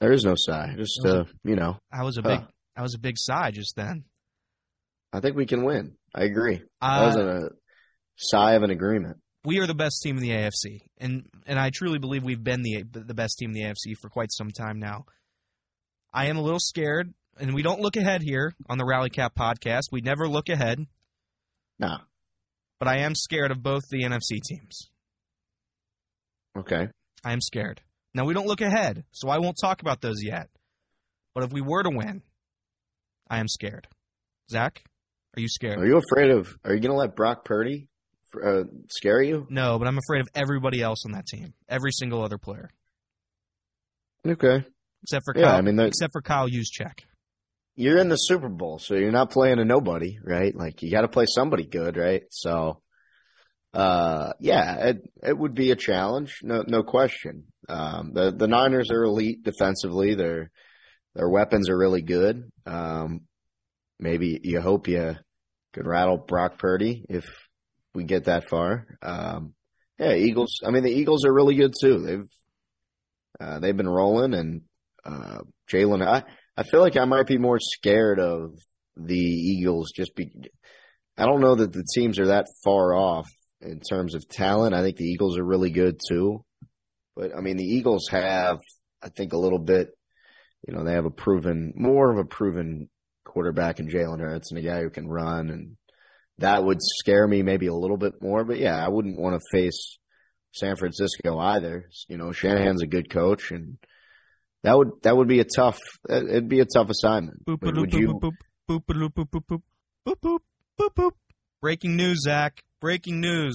There 0.00 0.12
is 0.12 0.24
no 0.24 0.34
sigh. 0.36 0.74
Just 0.76 1.00
That 1.02 1.20
uh, 1.20 1.24
you 1.44 1.56
know, 1.56 1.78
I 1.92 2.04
was 2.04 2.16
a 2.18 2.22
Huh. 2.22 2.28
big 2.38 2.40
I 2.76 2.82
was 2.82 2.94
a 2.94 2.98
big 2.98 3.16
sigh 3.18 3.50
just 3.50 3.74
then. 3.76 4.04
I 5.12 5.20
think 5.20 5.36
we 5.36 5.46
can 5.46 5.64
win. 5.64 5.96
I 6.14 6.24
agree. 6.24 6.62
That 6.80 7.00
was 7.06 7.16
Uh, 7.16 7.20
a 7.20 7.48
sigh 8.16 8.54
of 8.54 8.62
an 8.62 8.70
agreement. 8.70 9.16
we 9.44 9.58
are 9.60 9.66
the 9.66 9.74
best 9.74 10.02
team 10.02 10.16
in 10.16 10.22
the 10.22 10.30
AFC, 10.30 10.80
and 10.98 11.26
and 11.46 11.58
I 11.58 11.70
truly 11.70 11.98
believe 11.98 12.22
we've 12.22 12.42
been 12.44 12.62
the 12.62 12.82
the 12.84 13.14
best 13.14 13.38
team 13.38 13.50
in 13.50 13.54
the 13.54 13.62
AFC 13.62 13.96
for 14.00 14.08
quite 14.08 14.30
some 14.32 14.50
time 14.50 14.78
now. 14.78 15.04
I 16.12 16.26
am 16.26 16.36
a 16.36 16.42
little 16.42 16.60
scared, 16.60 17.12
and 17.38 17.54
we 17.54 17.62
don't 17.62 17.80
look 17.80 17.96
ahead 17.96 18.22
here 18.22 18.54
on 18.68 18.78
the 18.78 18.84
Rally 18.84 19.10
Cap 19.10 19.34
podcast. 19.34 19.84
We 19.92 20.00
never 20.00 20.28
look 20.28 20.48
ahead, 20.48 20.78
No. 21.78 21.98
but 22.78 22.88
I 22.88 22.98
am 22.98 23.14
scared 23.14 23.50
of 23.50 23.62
both 23.62 23.82
the 23.90 24.02
NFC 24.04 24.40
teams. 24.42 24.88
Okay. 26.56 26.88
I 27.24 27.32
am 27.32 27.40
scared. 27.40 27.80
Now 28.14 28.24
we 28.24 28.34
don't 28.34 28.46
look 28.46 28.60
ahead, 28.62 29.04
so 29.12 29.28
I 29.28 29.38
won't 29.38 29.58
talk 29.60 29.82
about 29.82 30.00
those 30.00 30.22
yet. 30.22 30.48
But 31.34 31.44
if 31.44 31.52
we 31.52 31.60
were 31.60 31.82
to 31.82 31.90
win, 31.90 32.22
I 33.28 33.38
am 33.40 33.48
scared. 33.48 33.88
Zach, 34.50 34.82
are 35.36 35.40
you 35.40 35.48
scared? 35.48 35.78
Are 35.80 35.86
you 35.86 35.98
afraid 35.98 36.30
of? 36.30 36.56
Are 36.64 36.72
you 36.72 36.80
going 36.80 36.92
to 36.92 36.96
let 36.96 37.14
Brock 37.16 37.44
Purdy 37.44 37.88
uh, 38.42 38.62
scare 38.90 39.20
you? 39.22 39.46
no, 39.50 39.78
but 39.78 39.86
I'm 39.86 39.98
afraid 39.98 40.20
of 40.20 40.28
everybody 40.34 40.80
else 40.80 41.04
on 41.04 41.12
that 41.12 41.26
team, 41.26 41.52
every 41.68 41.90
single 41.92 42.22
other 42.24 42.38
player, 42.38 42.70
Okay. 44.26 44.64
except 45.02 45.24
for 45.26 45.34
Yeah, 45.36 45.48
Kyle, 45.48 45.56
I 45.56 45.60
mean, 45.60 45.76
that- 45.76 45.88
except 45.88 46.12
for 46.12 46.22
Kyle 46.22 46.48
Juszczyk. 46.48 47.00
You're 47.76 47.98
in 47.98 48.08
the 48.08 48.16
Super 48.16 48.48
Bowl, 48.48 48.78
so 48.78 48.94
you're 48.94 49.12
not 49.12 49.30
playing 49.30 49.58
a 49.58 49.64
nobody, 49.64 50.18
right? 50.22 50.54
Like 50.56 50.82
you 50.82 50.90
got 50.90 51.02
to 51.02 51.08
play 51.08 51.26
somebody 51.26 51.66
good, 51.66 51.98
right? 51.98 52.22
So, 52.30 52.80
uh, 53.74 54.32
yeah, 54.40 54.86
it 54.86 55.10
it 55.22 55.36
would 55.36 55.54
be 55.54 55.70
a 55.70 55.76
challenge, 55.76 56.40
no 56.42 56.64
no 56.66 56.82
question. 56.82 57.44
Um, 57.68 58.12
the 58.14 58.32
the 58.32 58.48
Niners 58.48 58.90
are 58.90 59.02
elite 59.02 59.42
defensively. 59.42 60.14
Their 60.14 60.50
their 61.14 61.28
weapons 61.28 61.68
are 61.68 61.76
really 61.76 62.00
good. 62.00 62.50
Um, 62.64 63.22
maybe 64.00 64.40
you 64.42 64.62
hope 64.62 64.88
you 64.88 65.16
could 65.74 65.86
rattle 65.86 66.16
Brock 66.16 66.58
Purdy 66.58 67.04
if 67.10 67.26
we 67.94 68.04
get 68.04 68.24
that 68.24 68.48
far. 68.48 68.86
Um, 69.02 69.52
yeah, 69.98 70.14
Eagles. 70.14 70.60
I 70.64 70.70
mean, 70.70 70.82
the 70.82 70.92
Eagles 70.92 71.26
are 71.26 71.32
really 71.32 71.56
good 71.56 71.74
too. 71.78 71.98
They've 71.98 72.28
uh, 73.38 73.58
they've 73.58 73.76
been 73.76 73.88
rolling, 73.88 74.32
and 74.32 74.62
uh, 75.04 75.40
Jalen. 75.70 76.24
I 76.56 76.62
feel 76.62 76.80
like 76.80 76.96
I 76.96 77.04
might 77.04 77.26
be 77.26 77.38
more 77.38 77.58
scared 77.60 78.18
of 78.18 78.54
the 78.96 79.18
Eagles 79.18 79.92
just 79.94 80.14
be. 80.14 80.30
I 81.18 81.26
don't 81.26 81.40
know 81.40 81.54
that 81.54 81.72
the 81.72 81.84
teams 81.94 82.18
are 82.18 82.28
that 82.28 82.46
far 82.64 82.94
off 82.94 83.28
in 83.60 83.80
terms 83.80 84.14
of 84.14 84.28
talent. 84.28 84.74
I 84.74 84.82
think 84.82 84.96
the 84.96 85.04
Eagles 85.04 85.38
are 85.38 85.44
really 85.44 85.70
good 85.70 86.00
too, 86.08 86.44
but 87.14 87.36
I 87.36 87.40
mean 87.40 87.56
the 87.56 87.64
Eagles 87.64 88.08
have, 88.10 88.58
I 89.02 89.08
think, 89.08 89.32
a 89.32 89.38
little 89.38 89.58
bit. 89.58 89.88
You 90.66 90.74
know, 90.74 90.84
they 90.84 90.94
have 90.94 91.04
a 91.04 91.10
proven, 91.10 91.72
more 91.76 92.10
of 92.10 92.18
a 92.18 92.24
proven 92.24 92.88
quarterback 93.24 93.78
in 93.78 93.88
Jalen 93.88 94.20
Hurts 94.20 94.50
and 94.50 94.58
a 94.58 94.62
guy 94.62 94.80
who 94.80 94.90
can 94.90 95.06
run, 95.06 95.50
and 95.50 95.76
that 96.38 96.64
would 96.64 96.78
scare 96.80 97.26
me 97.26 97.42
maybe 97.42 97.66
a 97.66 97.74
little 97.74 97.98
bit 97.98 98.14
more. 98.22 98.44
But 98.44 98.58
yeah, 98.58 98.82
I 98.82 98.88
wouldn't 98.88 99.18
want 99.20 99.40
to 99.40 99.58
face 99.58 99.98
San 100.52 100.76
Francisco 100.76 101.38
either. 101.38 101.88
You 102.08 102.16
know, 102.16 102.32
Shanahan's 102.32 102.82
a 102.82 102.86
good 102.86 103.10
coach, 103.10 103.50
and 103.50 103.78
that 104.66 104.76
would 104.76 104.90
that 105.02 105.16
would 105.16 105.28
be 105.28 105.38
a 105.40 105.44
tough. 105.44 105.78
It'd 106.08 106.48
be 106.48 106.58
a 106.60 106.64
tough 106.66 106.90
assignment. 106.90 107.44
Boop, 107.46 107.62
Would- 107.62 107.74
boop, 107.76 107.80
would 107.80 107.90
boop, 107.90 108.00
you? 108.00 108.08
boop, 108.20 108.32
boop, 108.68 108.84
boop, 108.84 109.12
boop, 109.12 109.28
boop, 109.30 109.42
boop, 109.48 109.62
boop, 110.06 110.18
boop, 110.22 110.38
boop, 110.80 110.94
boop. 110.94 111.10
Breaking 111.62 111.96
news, 111.96 112.22
Zach. 112.22 112.62
Breaking 112.80 113.20
news. 113.20 113.54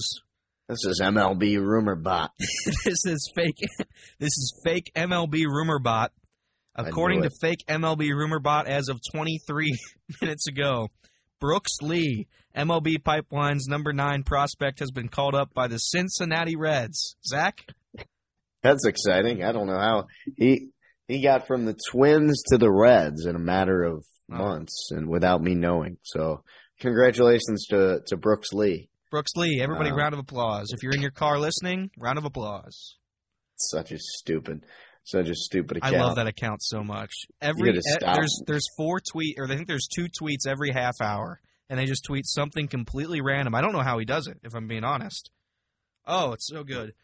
This 0.68 0.84
is 0.86 1.00
MLB 1.02 1.58
rumor 1.58 1.94
bot. 1.96 2.30
this 2.84 3.04
is 3.04 3.30
fake. 3.36 3.58
This 4.18 4.28
is 4.28 4.60
fake 4.64 4.90
MLB 4.96 5.44
rumor 5.44 5.78
bot. 5.78 6.12
According 6.74 7.22
to 7.22 7.30
fake 7.42 7.64
MLB 7.68 8.08
rumor 8.14 8.38
bot, 8.38 8.66
as 8.66 8.88
of 8.88 8.98
23 9.14 9.78
minutes 10.22 10.48
ago, 10.48 10.88
Brooks 11.40 11.72
Lee, 11.82 12.26
MLB 12.56 13.04
Pipeline's 13.04 13.66
number 13.68 13.92
nine 13.92 14.22
prospect, 14.22 14.78
has 14.78 14.90
been 14.90 15.08
called 15.08 15.34
up 15.34 15.52
by 15.52 15.68
the 15.68 15.76
Cincinnati 15.76 16.56
Reds. 16.56 17.16
Zach, 17.26 17.66
That's 18.62 18.86
exciting. 18.86 19.44
I 19.44 19.52
don't 19.52 19.66
know 19.66 19.78
how 19.78 20.06
he 20.36 20.68
he 21.12 21.22
got 21.22 21.46
from 21.46 21.64
the 21.64 21.76
Twins 21.90 22.42
to 22.48 22.58
the 22.58 22.70
Reds 22.70 23.26
in 23.26 23.36
a 23.36 23.40
matter 23.40 23.82
of 23.82 24.04
months 24.28 24.90
and 24.90 25.08
without 25.08 25.42
me 25.42 25.54
knowing. 25.54 25.98
So, 26.02 26.42
congratulations 26.80 27.66
to 27.66 28.00
to 28.06 28.16
Brooks 28.16 28.52
Lee. 28.52 28.88
Brooks 29.10 29.32
Lee, 29.36 29.60
everybody, 29.62 29.92
round 29.92 30.14
of 30.14 30.20
applause. 30.20 30.72
If 30.72 30.82
you're 30.82 30.94
in 30.94 31.02
your 31.02 31.10
car 31.10 31.38
listening, 31.38 31.90
round 31.98 32.18
of 32.18 32.24
applause. 32.24 32.96
Such 33.56 33.92
a 33.92 33.98
stupid, 33.98 34.64
such 35.04 35.28
a 35.28 35.34
stupid 35.34 35.76
account. 35.76 35.94
I 35.94 36.00
love 36.00 36.16
that 36.16 36.26
account 36.26 36.62
so 36.62 36.82
much. 36.82 37.12
Every 37.40 37.78
there's 38.00 38.42
there's 38.46 38.66
four 38.76 39.00
tweet 39.00 39.36
or 39.38 39.44
I 39.44 39.54
think 39.54 39.68
there's 39.68 39.86
two 39.86 40.06
tweets 40.06 40.46
every 40.48 40.70
half 40.70 40.94
hour, 41.02 41.40
and 41.68 41.78
they 41.78 41.84
just 41.84 42.04
tweet 42.04 42.26
something 42.26 42.68
completely 42.68 43.20
random. 43.20 43.54
I 43.54 43.60
don't 43.60 43.72
know 43.72 43.82
how 43.82 43.98
he 43.98 44.06
does 44.06 44.28
it, 44.28 44.38
if 44.42 44.54
I'm 44.54 44.66
being 44.66 44.84
honest. 44.84 45.30
Oh, 46.06 46.32
it's 46.32 46.48
so 46.48 46.64
good. 46.64 46.94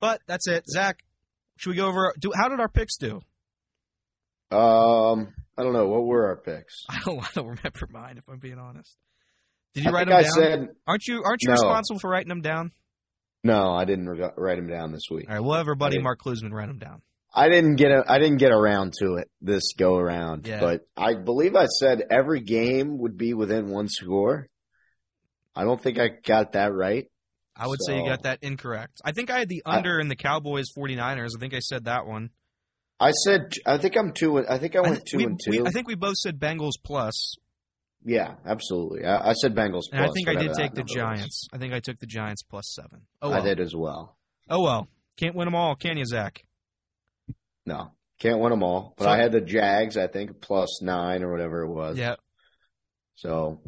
But 0.00 0.20
that's 0.26 0.48
it, 0.48 0.64
Zach. 0.68 0.98
Should 1.58 1.70
we 1.70 1.76
go 1.76 1.86
over? 1.86 2.14
Do 2.18 2.32
how 2.34 2.48
did 2.48 2.58
our 2.60 2.68
picks 2.68 2.96
do? 2.96 3.20
Um, 4.50 5.34
I 5.56 5.62
don't 5.62 5.72
know 5.74 5.88
what 5.88 6.04
were 6.06 6.28
our 6.28 6.36
picks. 6.36 6.84
I 6.88 7.00
don't, 7.04 7.18
I 7.22 7.28
don't 7.34 7.46
remember 7.46 7.88
mine, 7.90 8.16
if 8.18 8.24
I'm 8.28 8.38
being 8.38 8.58
honest. 8.58 8.96
Did 9.74 9.84
you 9.84 9.90
I 9.90 9.92
write 9.92 10.08
them 10.08 10.16
I 10.16 10.22
down? 10.22 10.32
said 10.32 10.68
aren't 10.86 11.06
you 11.06 11.22
Aren't 11.24 11.42
you 11.42 11.48
No. 11.48 11.52
responsible 11.54 12.00
for 12.00 12.10
writing 12.10 12.28
them 12.30 12.40
down? 12.40 12.72
no. 13.44 13.72
I 13.72 13.84
didn't 13.84 14.08
re- 14.08 14.30
write 14.36 14.56
them 14.56 14.68
down 14.68 14.92
this 14.92 15.02
week. 15.10 15.26
All 15.28 15.34
right, 15.34 15.40
we'll 15.44 15.56
have 15.56 15.68
our 15.68 15.74
buddy 15.74 15.98
Mark 15.98 16.20
Klusman 16.22 16.52
write 16.52 16.68
them 16.68 16.78
down. 16.78 17.02
I 17.34 17.50
didn't 17.50 17.76
get 17.76 17.90
a, 17.90 18.02
I 18.08 18.18
didn't 18.18 18.38
get 18.38 18.52
around 18.52 18.94
to 19.00 19.16
it 19.16 19.30
this 19.42 19.74
go 19.76 19.96
around, 19.96 20.46
Yeah. 20.46 20.60
but 20.60 20.86
I 20.96 21.14
believe 21.14 21.54
I 21.54 21.66
said 21.66 22.02
every 22.10 22.40
game 22.40 22.98
would 22.98 23.18
be 23.18 23.34
within 23.34 23.68
one 23.68 23.88
score. 23.88 24.48
I 25.54 25.64
don't 25.64 25.80
think 25.80 25.98
I 25.98 26.08
got 26.24 26.52
that 26.52 26.72
right. 26.72 27.10
I 27.58 27.66
would 27.66 27.80
say 27.84 27.98
you 27.98 28.04
got 28.06 28.22
that 28.22 28.38
incorrect. 28.42 29.00
I 29.04 29.12
think 29.12 29.30
I 29.30 29.38
had 29.40 29.48
the 29.48 29.62
I- 29.66 29.76
under 29.78 29.98
in 29.98 30.08
the 30.08 30.16
Cowboys 30.16 30.66
49ers. 30.76 31.30
I 31.36 31.40
think 31.40 31.54
I 31.54 31.58
said 31.58 31.84
that 31.84 32.06
one. 32.06 32.30
I 33.00 33.10
said 33.12 33.52
I 33.66 33.78
think 33.78 33.96
I'm 33.96 34.12
two. 34.12 34.38
I 34.48 34.58
think 34.58 34.74
I 34.76 34.80
I, 34.80 34.82
went 34.82 35.04
two 35.06 35.18
we- 35.18 35.24
and 35.24 35.40
we- 35.46 35.58
two. 35.58 35.66
I 35.66 35.70
think 35.70 35.86
we 35.88 35.94
both 35.94 36.16
said 36.16 36.38
Bengals 36.38 36.72
plus, 36.82 37.34
yeah, 38.04 38.34
absolutely. 38.46 39.04
I, 39.04 39.30
I 39.30 39.32
said 39.34 39.54
Bengals. 39.54 39.82
and 39.92 40.04
I 40.04 40.08
think 40.10 40.28
I 40.28 40.34
did 40.34 40.54
take 40.54 40.72
the 40.72 40.78
number 40.80 40.82
was. 40.82 40.92
Giants. 40.94 41.48
I 41.52 41.58
think 41.58 41.72
I 41.74 41.80
took 41.80 41.98
the 41.98 42.06
Giants 42.06 42.42
plus 42.42 42.72
seven. 42.74 43.02
Oh 43.22 43.32
I 43.32 43.40
did 43.40 43.60
as 43.60 43.74
well. 43.74 44.16
Oh 44.50 44.62
well. 44.62 44.88
Can't 45.16 45.34
win 45.34 45.46
them 45.46 45.54
all, 45.56 45.74
can 45.74 45.96
you, 45.96 46.04
Zach? 46.06 46.44
No, 47.66 47.92
can't 48.20 48.38
win 48.40 48.50
them 48.50 48.62
all, 48.62 48.94
but 48.96 49.04
So- 49.04 49.10
I 49.10 49.16
had 49.18 49.32
the 49.32 49.40
Jags. 49.40 49.96
I 49.96 50.06
think 50.06 50.40
plus 50.40 50.80
nine 50.82 51.22
or 51.22 51.30
whatever 51.30 51.62
it 51.62 51.68
was. 51.68 51.98
Yeah. 51.98 52.16
So 53.16 53.60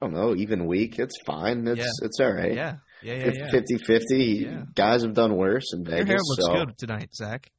I 0.00 0.06
don't 0.06 0.14
know. 0.14 0.34
Even 0.36 0.66
week, 0.66 0.98
it's 0.98 1.20
fine. 1.24 1.66
It's 1.66 1.80
Yeah. 1.80 2.06
it's 2.06 2.20
all 2.20 2.32
right. 2.32 2.54
Yeah. 2.54 2.76
Yeah. 3.02 3.14
Yeah. 3.14 3.32
Yeah. 3.34 3.50
50-50. 3.50 4.00
Yeah. 4.42 4.62
Guys 4.74 5.02
have 5.02 5.14
done 5.14 5.36
worse 5.36 5.72
in 5.72 5.84
Vegas. 5.84 5.98
Your 5.98 6.06
hair 6.06 6.16
looks 6.18 6.44
so. 6.44 6.52
good 6.66 6.78
tonight, 6.78 7.14
Zach. 7.14 7.50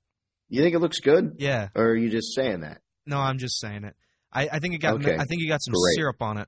You 0.50 0.62
think 0.64 0.76
it 0.76 0.80
looks 0.80 1.00
good, 1.00 1.36
Yeah. 1.38 1.70
or 1.76 1.90
are 1.90 1.96
you 1.96 2.10
just 2.10 2.34
saying 2.34 2.62
that? 2.62 2.82
No, 3.06 3.18
I'm 3.20 3.38
just 3.38 3.60
saying 3.60 3.84
it. 3.84 3.96
I, 4.34 4.48
I 4.52 4.60
think 4.60 4.74
it 4.76 4.80
got. 4.80 4.96
Okay. 4.96 5.16
I 5.16 5.24
think 5.26 5.42
you 5.42 5.48
got 5.48 5.62
some 5.64 5.74
Great. 5.74 5.96
syrup 5.96 6.22
on 6.22 6.38
it. 6.38 6.48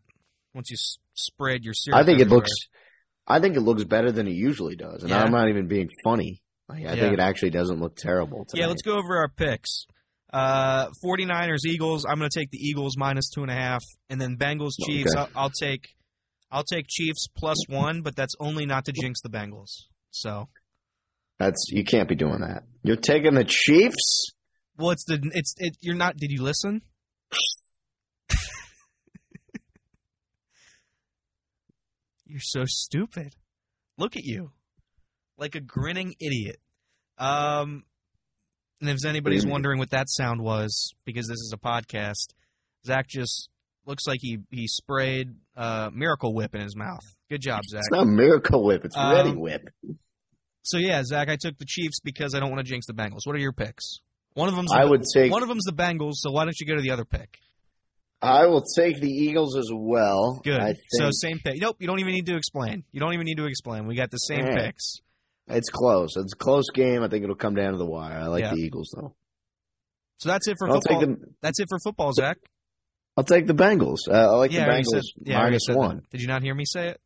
Once 0.54 0.70
you 0.70 0.76
s- 0.76 0.98
spread 1.14 1.64
your 1.64 1.74
syrup. 1.74 2.00
I 2.00 2.04
think 2.04 2.20
it 2.20 2.28
looks. 2.28 2.50
I 3.28 3.40
think 3.40 3.56
it 3.56 3.62
looks 3.62 3.84
better 3.84 4.12
than 4.12 4.28
it 4.28 4.34
usually 4.34 4.76
does, 4.76 5.02
and 5.04 5.10
Yeah. 5.12 5.24
I'm 5.24 5.32
not 5.32 5.50
even 5.50 5.68
being 5.68 5.90
funny. 6.04 6.42
Like, 6.68 6.86
I 6.86 6.96
think 6.96 7.14
it 7.14 7.20
actually 7.20 7.50
doesn't 7.52 7.80
look 7.80 7.96
terrible. 7.96 8.46
Tonight. 8.46 8.62
Yeah, 8.62 8.68
let's 8.68 8.82
go 8.82 8.98
over 8.98 9.18
our 9.18 9.30
picks. 9.30 9.86
Uh, 10.34 10.88
49ers, 11.04 11.66
Eagles. 11.66 12.06
I'm 12.06 12.18
going 12.18 12.30
to 12.30 12.40
take 12.40 12.50
the 12.52 12.58
Eagles 12.60 12.96
minus 12.98 13.30
two 13.30 13.42
and 13.42 13.52
a 13.52 13.56
half, 13.56 13.84
and 14.10 14.20
then 14.22 14.38
Bengals, 14.38 14.72
Chiefs. 14.86 15.14
Okay. 15.16 15.20
I'll, 15.36 15.44
I'll 15.44 15.50
take, 15.50 15.90
I'll 16.52 16.64
take 16.64 16.88
Chiefs 16.88 17.28
plus 17.36 17.58
one, 17.70 18.02
but 18.02 18.16
that's 18.16 18.36
only 18.40 18.66
not 18.66 18.86
to 18.86 18.92
jinx 18.92 19.22
the 19.22 19.30
Bengals. 19.30 19.84
So, 20.12 20.50
That's 21.40 21.68
you 21.70 21.86
can't 21.86 22.10
be 22.10 22.16
doing 22.16 22.42
that. 22.42 22.64
You're 22.84 22.98
taking 22.98 23.36
the 23.36 23.46
Chiefs. 23.46 24.32
well, 24.78 24.92
it's 24.92 25.06
the 25.06 25.20
it's 25.34 25.56
it. 25.58 25.78
You're 25.80 25.96
not. 25.96 26.18
Did 26.18 26.32
you 26.32 26.44
listen? 26.44 26.82
you're 32.26 32.42
so 32.42 32.66
stupid. 32.66 33.34
Look 33.98 34.18
at 34.18 34.24
you, 34.24 34.52
like 35.38 35.56
a 35.56 35.62
grinning 35.62 36.16
idiot. 36.20 36.58
Um, 37.18 37.84
and 38.82 38.90
if 38.90 39.06
anybody's 39.06 39.46
wondering 39.46 39.80
what 39.80 39.92
that 39.92 40.10
sound 40.10 40.42
was, 40.42 40.94
because 41.06 41.28
this 41.28 41.38
is 41.38 41.54
a 41.54 41.58
podcast, 41.58 42.34
Zach 42.86 43.08
just 43.08 43.48
looks 43.86 44.06
like 44.08 44.20
he 44.22 44.40
he 44.50 44.68
sprayed 44.68 45.36
uh, 45.56 45.90
Miracle 45.94 46.34
Whip 46.34 46.56
in 46.56 46.62
his 46.62 46.76
mouth. 46.76 47.02
Good 47.30 47.42
job, 47.42 47.62
Zach. 47.70 47.80
It's 47.80 47.92
not 47.92 48.08
Miracle 48.08 48.64
Whip. 48.64 48.84
It's 48.86 48.96
Um, 48.98 49.14
Reddi-wip. 49.16 49.70
So 50.64 50.78
yeah, 50.78 51.02
Zach, 51.04 51.30
I 51.30 51.38
took 51.40 51.58
the 51.58 51.66
Chiefs 51.66 52.00
because 52.04 52.36
I 52.36 52.40
don't 52.40 52.50
want 52.52 52.66
to 52.66 52.70
jinx 52.72 52.86
the 52.86 52.94
Bengals. 52.94 53.22
What 53.26 53.36
are 53.36 53.40
your 53.40 53.54
picks? 53.54 54.00
One 54.34 54.48
of 54.48 54.56
them's 54.56 54.72
I 54.72 54.84
the, 54.86 54.90
would 54.92 55.04
take. 55.14 55.32
one 55.32 55.42
of 55.44 55.50
them's 55.50 55.66
the 55.66 55.74
Bengals. 55.74 56.14
So 56.16 56.32
why 56.32 56.44
don't 56.46 56.58
you 56.60 56.68
go 56.68 56.76
to 56.76 56.82
the 56.82 56.92
other 56.92 57.06
pick? 57.06 57.38
I 58.22 58.46
will 58.46 58.62
take 58.78 59.02
the 59.02 59.10
Eagles 59.10 59.58
as 59.58 59.70
well. 59.74 60.40
Good. 60.44 60.78
So 60.90 61.10
same 61.12 61.40
pick. 61.40 61.60
Nope. 61.60 61.78
You 61.80 61.88
don't 61.88 62.00
even 62.00 62.14
need 62.14 62.28
to 62.28 62.36
explain. 62.36 62.84
You 62.92 63.00
don't 63.00 63.14
even 63.14 63.26
need 63.26 63.38
to 63.38 63.46
explain. 63.46 63.88
We 63.88 63.96
got 63.96 64.12
the 64.12 64.18
same 64.18 64.46
Yeah. 64.46 64.66
picks. 64.68 64.98
it's 65.48 65.70
close. 65.70 66.16
It's 66.16 66.34
a 66.34 66.38
close 66.38 66.70
game. 66.74 67.02
I 67.04 67.08
think 67.10 67.24
it'll 67.24 67.36
come 67.36 67.56
down 67.56 67.72
to 67.74 67.78
the 67.80 67.86
wire. 67.86 68.20
I 68.20 68.28
like 68.28 68.44
Yeah. 68.44 68.52
the 68.52 68.62
Eagles 68.62 68.94
though. 68.96 69.16
So 70.20 70.30
that's 70.30 70.48
it 70.48 70.56
for 70.60 70.70
I'll 70.70 70.80
football. 70.82 71.16
That's 71.42 71.60
it 71.60 71.66
for 71.68 71.80
football, 71.84 72.14
Zach. 72.14 72.38
I'll 73.18 73.24
take 73.24 73.48
the 73.48 73.54
Bengals. 73.54 74.08
Uh, 74.10 74.14
I 74.14 74.36
like 74.36 74.52
yeah, 74.52 74.66
the 74.66 74.72
Bengals 74.72 74.86
said, 74.86 75.04
yeah, 75.24 75.38
minus 75.40 75.64
said 75.66 75.76
that. 75.76 75.80
one. 75.80 76.02
Did 76.12 76.22
you 76.22 76.28
not 76.28 76.44
hear 76.44 76.56
me 76.56 76.66
say 76.66 76.90
it? 76.90 77.02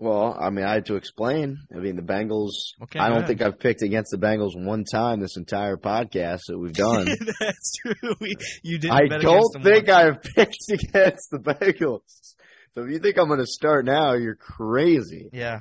Well, 0.00 0.36
I 0.38 0.50
mean, 0.50 0.64
I 0.64 0.74
had 0.74 0.86
to 0.86 0.94
explain. 0.94 1.58
I 1.74 1.78
mean, 1.78 1.96
the 1.96 2.02
Bengals. 2.02 2.50
Okay. 2.82 3.00
I 3.00 3.08
don't 3.08 3.18
ahead. 3.18 3.26
think 3.26 3.42
I've 3.42 3.58
picked 3.58 3.82
against 3.82 4.12
the 4.12 4.18
Bengals 4.18 4.52
one 4.54 4.84
time 4.84 5.18
this 5.18 5.36
entire 5.36 5.76
podcast 5.76 6.42
that 6.46 6.58
we've 6.58 6.72
done. 6.72 7.06
that's 7.40 7.72
true. 7.82 8.14
We, 8.20 8.36
you 8.62 8.78
didn't. 8.78 8.94
I 8.94 9.18
don't 9.18 9.62
think. 9.62 9.88
I've 9.88 10.22
picked 10.36 10.70
against 10.70 11.30
the 11.32 11.38
Bengals. 11.38 12.34
So 12.74 12.84
if 12.84 12.90
you 12.90 13.00
think 13.00 13.18
I'm 13.18 13.26
going 13.26 13.40
to 13.40 13.46
start 13.46 13.86
now, 13.86 14.12
you're 14.12 14.36
crazy. 14.36 15.30
Yeah. 15.32 15.60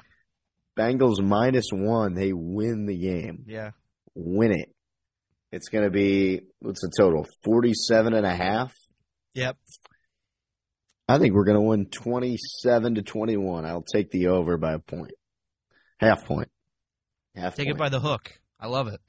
Bengals 0.78 1.20
minus 1.20 1.70
one. 1.72 2.14
They 2.14 2.32
win 2.32 2.86
the 2.86 2.98
game. 2.98 3.46
Yeah. 3.48 3.72
Win 4.14 4.52
it. 4.52 4.70
It's 5.52 5.70
going 5.70 5.86
to 5.86 5.90
be, 5.90 6.42
what's 6.60 6.82
the 6.82 6.92
total? 6.96 7.26
47 7.44 8.14
and 8.14 8.26
a 8.26 8.36
half? 8.36 8.76
Yep. 9.38 9.56
I 11.08 11.20
think 11.20 11.36
we're 11.36 11.46
going 11.46 11.58
to 11.58 11.62
win 11.62 11.86
27 11.86 12.96
to 12.96 13.02
21. 13.04 13.66
I'll 13.66 13.84
take 13.84 14.10
the 14.10 14.28
over 14.28 14.58
by 14.58 14.74
a 14.74 14.80
point. 14.80 15.12
Half 16.00 16.26
point. 16.26 16.50
Half 17.36 17.56
Take 17.56 17.68
point. 17.68 17.78
it 17.78 17.80
by 17.80 17.90
the 17.90 18.00
hook. 18.00 18.34
I 18.60 18.66
love 18.68 18.88
it. 18.88 19.00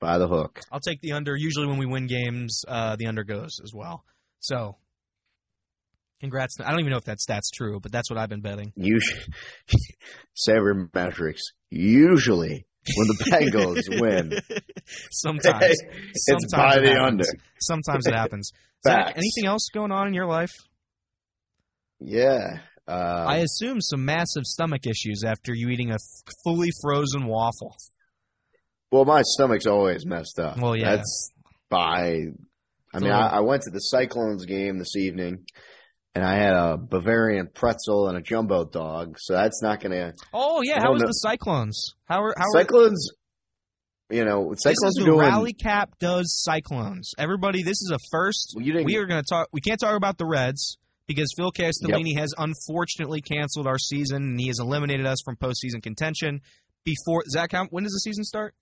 by 0.00 0.16
the 0.16 0.26
hook. 0.26 0.60
I'll 0.72 0.80
take 0.80 1.00
the 1.02 1.12
under. 1.12 1.36
Usually 1.36 1.66
when 1.66 1.76
we 1.76 1.84
win 1.86 2.06
games, 2.06 2.64
uh, 2.66 2.96
the 2.96 3.06
under 3.06 3.24
goes 3.24 3.60
as 3.62 3.72
well. 3.74 4.04
So, 4.40 4.76
congrats. 6.20 6.56
I 6.64 6.70
don't 6.70 6.80
even 6.80 6.90
know 6.92 6.96
if 6.98 7.04
that 7.04 7.20
stat's 7.20 7.50
true, 7.50 7.78
but 7.80 7.92
that's 7.92 8.08
what 8.10 8.18
I've 8.18 8.30
been 8.30 8.40
betting. 8.40 8.72
Usually, 8.74 9.20
sabermetrics. 10.48 11.40
Usually, 11.70 12.66
when 12.96 13.06
the 13.08 13.24
Bengals 13.30 14.00
win, 14.00 14.32
sometimes, 15.10 15.64
it's 16.10 16.26
sometimes 16.26 16.52
by 16.52 16.76
it 16.76 16.80
the 16.82 16.88
happens. 16.92 17.28
under. 17.30 17.42
Sometimes 17.60 18.06
it 18.06 18.14
happens. 18.14 18.52
Zach, 18.86 19.14
anything 19.16 19.46
else 19.46 19.68
going 19.74 19.90
on 19.92 20.06
in 20.08 20.14
your 20.14 20.26
life? 20.26 20.52
Yeah. 22.00 22.58
Uh, 22.86 23.24
I 23.28 23.38
assume 23.38 23.80
some 23.80 24.04
massive 24.04 24.44
stomach 24.44 24.86
issues 24.86 25.24
after 25.24 25.52
you 25.54 25.68
eating 25.68 25.90
a 25.90 25.94
f- 25.94 26.34
fully 26.44 26.68
frozen 26.80 27.26
waffle. 27.26 27.76
well, 28.90 29.04
my 29.04 29.22
stomach's 29.22 29.66
always 29.66 30.06
messed 30.06 30.38
up. 30.38 30.58
Well, 30.58 30.76
yeah. 30.76 30.96
That's 30.96 31.30
by. 31.68 32.12
I 32.94 32.98
mean, 33.00 33.10
So- 33.10 33.10
I, 33.10 33.36
I 33.36 33.40
went 33.40 33.62
to 33.62 33.70
the 33.70 33.80
Cyclones 33.80 34.46
game 34.46 34.78
this 34.78 34.96
evening, 34.96 35.44
and 36.14 36.24
I 36.24 36.36
had 36.36 36.54
a 36.54 36.78
Bavarian 36.78 37.48
pretzel 37.52 38.08
and 44.10 44.20
a 44.20 44.32
jumbo 44.32 44.44
dog. 44.44 44.56
So 44.58 44.68
that's 44.68 44.80
not 44.80 44.80
going 44.80 44.80
to. 44.80 44.80
Yeah, 44.80 44.80
I 44.80 44.80
how 44.80 44.80
don't 44.80 44.80
was 44.80 44.96
know. 44.96 45.04
Cyclones? 45.04 45.04
How 45.04 45.04
are 45.04 45.04
how 45.04 45.04
are 45.04 45.04
Cyclones. 45.04 45.04
You 45.04 45.04
know, 45.04 45.04
this 45.04 45.04
is 45.04 45.04
doing. 45.04 45.18
Rally 45.18 45.52
Cap 45.52 45.98
does 45.98 46.42
Cyclones. 46.44 47.12
Everybody, 47.18 47.62
this 47.62 47.80
is 47.82 47.92
a 47.94 47.98
first. 48.10 48.52
Well, 48.56 48.64
you 48.64 48.84
We 48.84 48.96
are 48.96 49.06
going 49.06 49.22
to 49.22 49.28
talk. 49.28 49.48
We 49.52 49.60
can't 49.60 49.80
talk 49.80 49.96
about 49.96 50.18
the 50.18 50.26
Reds 50.26 50.78
because 51.06 51.32
Phil 51.36 51.52
Castellini 51.52 52.18
has 52.18 52.32
unfortunately 52.38 53.20
canceled 53.20 53.66
our 53.66 53.78
season 53.78 54.22
and 54.22 54.40
he 54.40 54.48
has 54.48 54.58
eliminated 54.60 55.06
us 55.06 55.18
from 55.24 55.36
postseason 55.36 55.82
contention. 55.82 56.40
Before 56.84 57.22
Zach, 57.28 57.52
how, 57.52 57.66
when 57.70 57.84
does 57.84 57.92
the 57.92 58.00
season 58.00 58.24
start? 58.24 58.54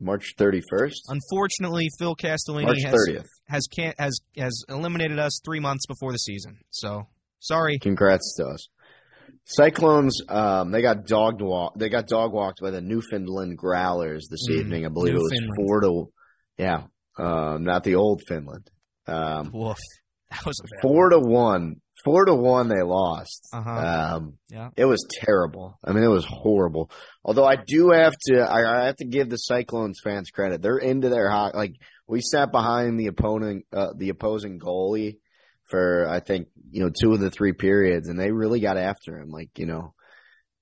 March 0.00 0.34
31st, 0.36 0.96
Unfortunately, 1.08 1.88
Phil 1.98 2.16
Castellini 2.16 2.82
has 2.84 2.94
30th. 3.08 3.26
has 3.48 3.66
can't 3.72 3.94
has 4.00 4.18
has 4.36 4.64
eliminated 4.68 5.18
us 5.18 5.40
three 5.44 5.60
months 5.60 5.86
before 5.86 6.10
the 6.12 6.18
season. 6.18 6.58
So 6.70 7.06
sorry. 7.38 7.78
Congrats 7.78 8.34
to 8.38 8.46
us. 8.46 8.68
Cyclones, 9.44 10.20
um, 10.28 10.70
they 10.70 10.82
got 10.82 11.06
dog 11.06 11.40
walk. 11.40 11.74
They 11.76 11.88
got 11.88 12.06
dog 12.06 12.32
walked 12.32 12.60
by 12.60 12.70
the 12.70 12.80
Newfoundland 12.80 13.58
Growlers 13.58 14.28
this 14.30 14.48
Mm, 14.48 14.54
evening. 14.54 14.86
I 14.86 14.88
believe 14.88 15.14
it 15.14 15.18
was 15.18 15.40
four 15.56 15.80
to, 15.80 16.12
yeah, 16.58 16.84
um, 17.18 17.64
not 17.64 17.84
the 17.84 17.96
old 17.96 18.22
Finland. 18.28 18.70
Um, 19.06 19.50
Woof. 19.52 19.78
That 20.30 20.46
was 20.46 20.60
four 20.80 21.10
to 21.10 21.18
one, 21.18 21.82
four 22.04 22.24
to 22.24 22.34
one 22.34 22.68
they 22.68 22.82
lost. 22.82 23.48
Uh-huh. 23.52 24.14
Um, 24.16 24.38
Yeah. 24.48 24.70
it 24.76 24.86
was 24.86 25.04
terrible. 25.10 25.76
I 25.84 25.92
mean, 25.92 26.04
it 26.04 26.08
was 26.08 26.24
horrible. 26.24 26.90
Although 27.24 27.44
I 27.44 27.56
do 27.56 27.90
have 27.90 28.14
to, 28.28 28.38
I, 28.40 28.82
I 28.82 28.86
have 28.86 28.96
to 28.96 29.04
give 29.04 29.28
the 29.28 29.36
Cyclones 29.36 30.00
fans 30.02 30.30
credit. 30.30 30.62
They're 30.62 30.78
into 30.78 31.10
their 31.10 31.28
hot. 31.28 31.54
Like 31.54 31.74
we 32.06 32.22
sat 32.22 32.50
behind 32.50 32.98
the 32.98 33.08
opponent, 33.08 33.66
uh, 33.74 33.88
the 33.94 34.08
opposing 34.08 34.58
goalie 34.58 35.18
for 35.64 36.08
I 36.08 36.20
think 36.20 36.48
you 36.70 36.82
know 36.82 36.90
two 36.90 37.12
of 37.12 37.20
the 37.20 37.30
three 37.30 37.52
periods, 37.52 38.08
and 38.08 38.18
they 38.18 38.30
really 38.32 38.60
got 38.60 38.76
after 38.76 39.18
him. 39.18 39.30
Like 39.30 39.50
you 39.58 39.66
know, 39.66 39.94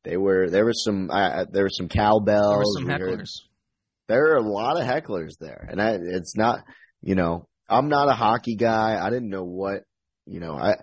they 0.04 0.16
were 0.16 0.48
there 0.50 0.64
was 0.64 0.82
some 0.84 1.10
uh, 1.10 1.44
there 1.50 1.64
was 1.64 1.76
some 1.76 1.88
cowbells. 1.88 2.74
There 2.76 2.84
were 2.86 2.92
some 2.96 3.00
heard- 3.00 3.20
hecklers. 3.20 3.30
there 4.08 4.32
are 4.32 4.36
a 4.36 4.42
lot 4.42 4.76
of 4.80 4.86
hecklers 4.86 5.32
there, 5.40 5.66
and 5.70 5.80
I, 5.80 5.98
it's 6.00 6.36
not, 6.36 6.60
you 7.02 7.14
know, 7.14 7.48
I'm 7.68 7.88
not 7.88 8.08
a 8.08 8.14
hockey 8.14 8.56
guy. 8.56 8.98
I 9.04 9.10
didn't 9.10 9.30
know 9.30 9.44
what, 9.44 9.82
you 10.26 10.40
know, 10.40 10.54
I, 10.56 10.76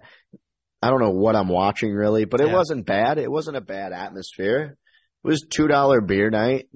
I 0.82 0.89
don't 0.89 1.01
know 1.01 1.12
what 1.12 1.36
I'm 1.36 1.49
watching 1.49 1.91
really, 1.93 2.25
but 2.25 2.39
it 2.41 2.47
Yeah. 2.47 2.53
wasn't 2.53 2.86
bad. 2.86 3.17
It 3.17 3.32
wasn't 3.32 3.58
a 3.58 3.62
bad 3.62 3.91
atmosphere. 3.93 4.77
It 5.23 5.27
was 5.27 5.45
two 5.49 5.67
dollar 5.67 5.99
beer 6.01 6.30
night. 6.30 6.69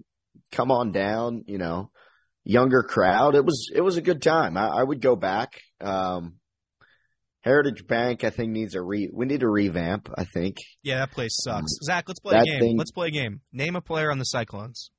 Come 0.51 0.71
on 0.71 0.91
down, 0.91 1.43
you 1.47 1.57
know, 1.57 1.91
younger 2.43 2.83
crowd. 2.83 3.35
It 3.35 3.45
was, 3.45 3.69
it 3.73 3.79
was 3.81 3.95
a 3.95 4.01
good 4.01 4.21
time. 4.21 4.57
I, 4.57 4.67
I 4.67 4.83
would 4.83 4.99
go 5.01 5.15
back. 5.15 5.53
Um, 5.79 6.35
Heritage 7.41 7.87
Bank, 7.87 8.23
I 8.23 8.29
think 8.29 8.51
needs 8.51 8.75
a 8.75 8.81
re. 8.81 9.09
We 9.11 9.25
need 9.25 9.41
a 9.43 9.47
revamp. 9.47 10.09
I 10.15 10.25
think. 10.25 10.57
Yeah, 10.83 10.99
that 10.99 11.11
place 11.11 11.35
sucks. 11.43 11.71
Zach, 11.83 12.05
let's 12.07 12.19
play 12.19 12.33
That 12.33 12.43
a 12.43 12.45
game. 12.45 12.59
thing- 12.59 12.77
Let's 12.77 12.91
play 12.91 13.07
a 13.07 13.11
game. 13.11 13.41
Name 13.51 13.75
a 13.75 13.81
player 13.81 14.11
on 14.11 14.19
the 14.19 14.25
Cyclones. 14.25 14.91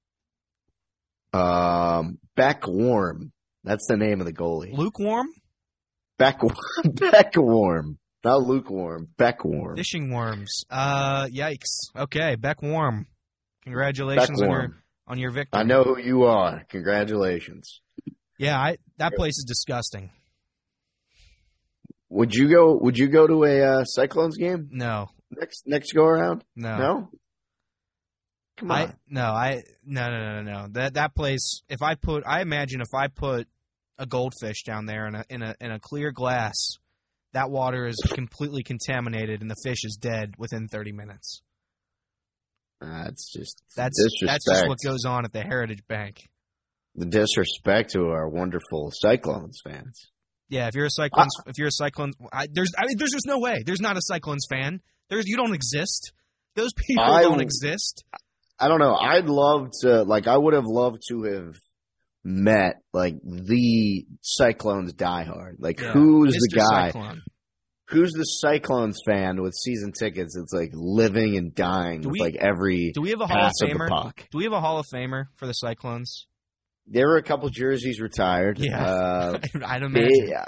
Um, 1.33 2.19
Beck 2.37 2.67
Warm. 2.67 3.33
That's 3.65 3.87
the 3.87 3.97
name 3.97 4.21
of 4.21 4.27
the 4.27 4.33
goalie. 4.33 4.73
Lukewarm, 4.77 5.29
Beck 6.19 6.41
Beck 6.95 7.33
Warm. 7.37 7.99
Not 8.25 8.43
lukewarm. 8.43 9.09
Beck 9.17 9.45
Warm. 9.45 9.77
fishing 9.77 10.11
worms. 10.13 10.65
Uh, 10.71 11.27
yikes. 11.27 11.91
Okay, 11.97 12.35
Beck 12.37 12.61
Warm. 12.63 13.07
Congratulations 13.65 14.43
on 14.43 14.49
your 14.51 14.77
on 15.07 15.19
your 15.19 15.31
victory. 15.31 15.61
I 15.61 15.63
know 15.65 15.85
who 15.85 15.99
you 15.99 16.25
are. 16.25 16.65
Congratulations. 16.69 17.81
Yeah, 18.39 18.59
I 18.59 18.79
that 18.99 19.15
place 19.15 19.39
is 19.39 19.45
disgusting. 19.47 20.11
Would 22.15 22.35
you 22.35 22.49
go? 22.49 22.77
Would 22.83 22.99
you 22.99 23.09
go 23.09 23.27
to 23.27 23.45
a 23.45 23.61
uh, 23.81 23.85
Cyclones 23.85 24.37
game 24.37 24.69
No, 24.71 25.09
next 25.31 25.67
next 25.67 25.93
go 25.93 26.05
around? 26.05 26.45
no, 26.55 26.77
No. 26.79 27.11
Come 28.59 28.71
on. 28.71 28.79
I 28.79 28.95
no, 29.09 29.25
I 29.25 29.63
no 29.85 30.11
no 30.11 30.19
no 30.19 30.43
no. 30.43 30.67
That 30.73 30.95
that 30.95 31.15
place. 31.15 31.63
If 31.71 31.81
I 31.83 31.95
put, 31.95 32.23
I 32.27 32.43
imagine 32.43 32.83
if 32.83 32.95
I 32.95 33.09
put 33.09 33.49
a 33.99 34.05
goldfish 34.05 34.63
down 34.65 34.85
there 34.85 35.07
in 35.09 35.15
a 35.15 35.25
in 35.31 35.43
a 35.43 35.55
in 35.59 35.71
a 35.73 35.81
clear 35.81 36.13
glass, 36.13 36.55
that 37.33 37.51
water 37.51 37.87
is 37.87 37.97
completely 38.13 38.63
contaminated 38.63 39.41
and 39.41 39.51
the 39.51 39.57
fish 39.65 39.85
is 39.85 39.97
dead 39.99 40.35
within 40.37 40.69
thirty 40.69 40.93
minutes. 40.93 41.41
That's 42.81 43.33
just 43.33 43.63
That's 43.75 43.97
disrespect. 43.97 44.45
that's 44.45 44.45
just 44.61 44.69
what 44.69 44.79
goes 44.85 45.05
on 45.07 45.25
at 45.25 45.33
the 45.33 45.43
Heritage 45.43 45.83
Bank. 45.89 46.29
the 46.95 47.07
disrespect 47.07 47.93
to 47.93 48.01
our 48.09 48.29
wonderful 48.29 48.91
Cyclones 48.93 49.61
fans. 49.65 50.11
Yeah, 50.49 50.69
if 50.69 50.75
you're 50.75 50.87
a 50.87 50.91
Cyclones, 50.91 51.31
if 51.47 51.57
you're 51.59 51.69
a 51.69 51.73
Cyclones, 51.73 52.15
I, 52.33 52.47
there's 52.53 52.71
I 52.79 52.87
mean, 52.87 52.97
there's 52.99 53.13
just 53.13 53.27
no 53.27 53.39
way. 53.39 53.63
There's 53.65 53.81
not 53.81 53.97
a 53.97 54.01
Cyclones 54.03 54.47
fan. 54.51 54.81
There's 55.09 55.27
you 55.27 55.37
don't 55.37 55.55
exist. 55.55 56.13
Those 56.57 56.73
people 56.75 57.05
I- 57.05 57.23
don't 57.23 57.41
exist. 57.41 58.05
I 58.61 58.69
don't 58.69 58.79
know. 58.79 58.95
I'd 58.95 59.27
love 59.27 59.71
to. 59.81 60.03
Like, 60.05 60.29
I 60.29 60.37
would 60.37 60.55
have 60.55 60.67
loved 60.67 61.03
to 61.09 61.23
have 61.25 61.57
met 62.23 62.77
like 62.93 63.17
the 63.25 64.05
Cyclones 64.21 64.93
diehard. 64.95 65.55
Like, 65.59 65.81
Yeah. 65.81 65.93
who's 65.93 66.33
the 66.35 66.57
guy? 66.57 66.89
Cyclone. 66.91 67.23
Who's 67.89 68.13
the 68.13 68.23
Cyclones 68.25 69.01
fan 69.07 69.43
with 69.43 69.53
season 69.55 69.93
tickets? 69.93 70.37
It's 70.37 70.53
like 70.53 70.71
living 70.75 71.37
and 71.37 71.55
dying 71.55 72.03
Do 72.03 72.11
with 72.11 72.21
like 72.21 72.37
every 72.37 72.93
Do 72.95 73.03
we 73.03 73.11
have 73.11 73.21
a 73.21 73.27
Hall 73.27 73.47
of 73.47 73.53
of 73.61 73.69
Famer? 73.69 73.89
puck. 73.89 74.27
Do 74.31 74.39
we 74.39 74.45
have 74.45 74.53
a 74.53 74.61
Hall 74.61 74.79
of 74.79 74.87
Famer 74.95 75.25
for 75.37 75.47
the 75.47 75.53
Cyclones? 75.53 76.27
There 76.93 77.09
were 77.09 77.17
a 77.17 77.23
couple 77.23 77.49
jerseys 77.49 78.01
retired. 78.01 78.59
Yeah. 78.59 78.85
Uh, 78.85 79.39
I'd 79.67 79.83
imagine. 79.83 80.29
yeah. 80.29 80.45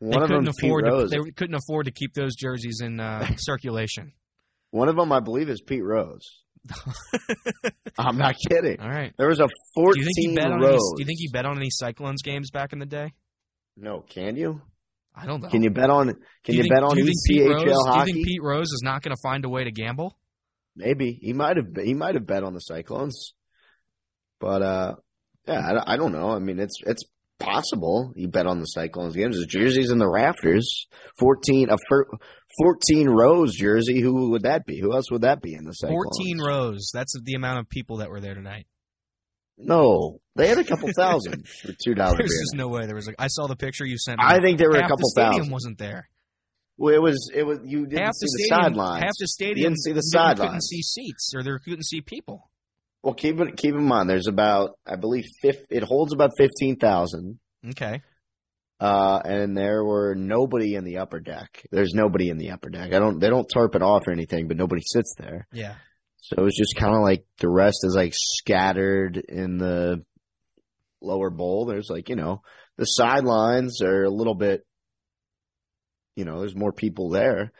They 0.00 0.08
One 0.08 0.22
of 0.22 0.28
them, 0.28 0.44
couldn't 0.44 0.56
Pete 0.56 0.68
afford 0.68 0.84
to, 0.84 0.90
Rose. 0.90 1.10
they 1.10 1.30
couldn't 1.36 1.54
afford 1.54 1.86
to 1.86 1.92
keep 1.92 2.14
those 2.14 2.34
jerseys 2.34 2.80
in 2.82 2.98
uh, 2.98 3.26
circulation. 3.36 4.12
One 4.70 4.88
of 4.88 4.96
them, 4.96 5.12
I 5.12 5.20
believe, 5.20 5.48
is 5.48 5.60
Pete 5.60 5.84
Rose. 5.84 6.42
I'm 7.98 8.16
not 8.18 8.36
kidding. 8.48 8.80
All 8.80 8.88
right. 8.88 9.12
There 9.18 9.28
was 9.28 9.38
a 9.38 9.46
Do 9.46 9.52
14 9.74 10.02
you 10.02 10.04
think 10.04 10.30
he 10.30 10.34
bet 10.34 10.46
on 10.46 10.52
any, 10.54 10.66
Rose. 10.66 10.92
Do 10.96 11.02
you 11.02 11.06
think 11.06 11.18
he 11.20 11.28
bet 11.32 11.46
on 11.46 11.56
any 11.56 11.70
Cyclones 11.70 12.22
games 12.22 12.50
back 12.50 12.72
in 12.72 12.78
the 12.78 12.86
day? 12.86 13.12
No, 13.76 14.00
can 14.00 14.36
you? 14.36 14.60
I 15.14 15.26
don't 15.26 15.42
know. 15.42 15.48
Can 15.48 15.62
you 15.62 15.70
bet 15.70 15.90
on? 15.90 16.06
Can 16.08 16.16
do 16.44 16.52
you, 16.52 16.56
you, 16.58 16.62
think, 16.64 16.74
bet 16.74 16.82
on 16.82 16.94
do 16.94 17.00
you 17.00 17.06
think 17.06 17.16
Pete 17.26 17.48
Rose, 17.48 17.62
ECHL 17.62 17.92
Do 17.92 17.98
you 17.98 18.04
think 18.14 18.26
Pete 18.26 18.42
Rose 18.42 18.66
is 18.66 18.82
not 18.82 19.02
going 19.02 19.14
to 19.14 19.20
find 19.22 19.44
a 19.44 19.48
way 19.48 19.64
to 19.64 19.70
gamble? 19.70 20.18
Maybe 20.74 21.12
he 21.12 21.32
might 21.32 21.56
have. 21.56 21.66
He 21.82 21.94
might 21.94 22.14
have 22.16 22.26
bet 22.26 22.42
on 22.42 22.52
the 22.52 22.60
Cyclones, 22.60 23.32
but 24.40 24.62
uh, 24.62 24.94
yeah, 25.46 25.60
I, 25.86 25.94
I 25.94 25.96
don't 25.96 26.12
know. 26.12 26.30
I 26.30 26.38
mean, 26.38 26.58
it's 26.58 26.80
it's 26.86 27.04
possible 27.38 28.12
You 28.16 28.28
bet 28.28 28.46
on 28.46 28.60
the 28.60 28.66
Cyclones 28.66 29.14
games. 29.14 29.36
His 29.36 29.46
jersey's 29.46 29.90
in 29.90 29.98
the 29.98 30.08
rafters. 30.08 30.86
Fourteen 31.18 31.68
a 31.70 31.76
fir- 31.88 32.08
fourteen 32.58 33.08
Rose 33.08 33.54
jersey. 33.54 34.00
Who 34.00 34.30
would 34.30 34.42
that 34.42 34.64
be? 34.66 34.80
Who 34.80 34.94
else 34.94 35.10
would 35.10 35.22
that 35.22 35.42
be 35.42 35.54
in 35.54 35.64
the 35.64 35.72
Cyclones? 35.72 36.06
14 36.18 36.38
rows. 36.38 36.90
That's 36.92 37.14
the 37.22 37.34
amount 37.34 37.60
of 37.60 37.68
people 37.68 37.98
that 37.98 38.10
were 38.10 38.20
there 38.20 38.34
tonight. 38.34 38.66
No, 39.58 40.20
they 40.34 40.48
had 40.48 40.58
a 40.58 40.64
couple 40.64 40.88
thousand 40.96 41.46
for 41.62 41.72
two 41.82 41.94
dollars. 41.94 42.18
There's 42.18 42.30
just 42.30 42.54
no 42.54 42.68
way. 42.68 42.86
There 42.86 42.94
was. 42.94 43.08
A, 43.08 43.12
I 43.18 43.28
saw 43.28 43.46
the 43.46 43.56
picture 43.56 43.86
you 43.86 43.98
sent 43.98 44.18
me. 44.18 44.24
I 44.26 44.40
think 44.40 44.58
there 44.58 44.68
were 44.68 44.76
half 44.76 44.84
a 44.84 44.88
couple 44.88 45.08
the 45.14 45.20
stadium 45.20 45.32
thousand. 45.34 45.52
wasn't 45.52 45.78
there. 45.78 46.08
Well, 46.78 46.94
it 46.94 47.00
was 47.00 47.30
it 47.34 47.42
was 47.42 47.60
you 47.64 47.86
didn't 47.86 48.04
half 48.04 48.14
see 48.14 48.26
the 48.26 48.42
the, 48.42 48.48
sidelines. 48.48 49.04
Half 49.04 49.12
the 49.18 49.28
stadium. 49.28 49.72
didn't 49.72 49.82
see 49.82 49.92
the 49.92 50.02
you 50.12 50.34
Couldn't 50.34 50.62
see 50.62 50.82
seats, 50.82 51.32
or 51.34 51.42
there 51.42 51.58
couldn't 51.58 51.84
see 51.86 52.02
people. 52.02 52.50
Well, 53.06 53.14
keep 53.14 53.38
it 53.38 53.56
keep 53.56 53.72
in 53.72 53.84
mind. 53.84 54.10
There's 54.10 54.26
about 54.26 54.80
I 54.84 54.96
believe 54.96 55.26
fif- 55.40 55.70
it 55.70 55.84
holds 55.84 56.12
about 56.12 56.32
fifteen 56.36 56.74
thousand. 56.74 57.38
Okay. 57.64 58.02
Uh, 58.80 59.20
and 59.24 59.56
there 59.56 59.84
were 59.84 60.16
nobody 60.16 60.74
in 60.74 60.82
the 60.82 60.98
upper 60.98 61.20
deck. 61.20 61.62
There's 61.70 61.94
nobody 61.94 62.30
in 62.30 62.36
the 62.36 62.50
upper 62.50 62.68
deck. 62.68 62.92
I 62.92 62.98
don't, 62.98 63.20
they 63.20 63.30
don't 63.30 63.48
tarp 63.48 63.76
it 63.76 63.82
off 63.82 64.08
or 64.08 64.10
anything, 64.10 64.48
but 64.48 64.56
nobody 64.56 64.82
sits 64.84 65.14
there. 65.16 65.46
Yeah. 65.52 65.76
So 66.16 66.34
it 66.38 66.42
was 66.42 66.56
just 66.56 66.74
kind 66.74 66.96
of 66.96 67.00
like 67.00 67.24
the 67.38 67.48
rest 67.48 67.84
is 67.84 67.94
like 67.94 68.12
scattered 68.12 69.16
in 69.16 69.58
the 69.58 70.04
lower 71.00 71.30
bowl. 71.30 71.66
There's 71.66 71.88
like, 71.88 72.08
you 72.08 72.16
know, 72.16 72.42
the 72.76 72.86
sidelines 72.86 73.82
are 73.82 74.02
a 74.02 74.10
little 74.10 74.34
bit, 74.34 74.66
you 76.16 76.24
know, 76.24 76.40
there's 76.40 76.56
more 76.56 76.72
people 76.72 77.10
there. 77.10 77.52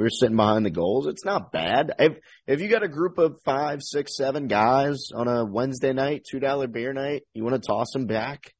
We 0.00 0.04
were 0.04 0.08
sitting 0.08 0.36
behind 0.36 0.64
the 0.64 0.70
goals. 0.70 1.06
It's 1.06 1.26
not 1.26 1.52
bad. 1.52 1.92
If, 1.98 2.16
if 2.46 2.62
you 2.62 2.68
got 2.68 2.82
a 2.82 2.88
group 2.88 3.18
of 3.18 3.36
five, 3.44 3.80
six, 3.82 4.16
seven 4.16 4.46
guys 4.46 5.08
on 5.14 5.28
a 5.28 5.44
Wednesday 5.44 5.92
night, 5.92 6.24
$2 6.34 6.72
beer 6.72 6.94
night, 6.94 7.24
you 7.34 7.44
want 7.44 7.62
to 7.62 7.66
toss 7.66 7.90
them 7.92 8.06
back. 8.06 8.54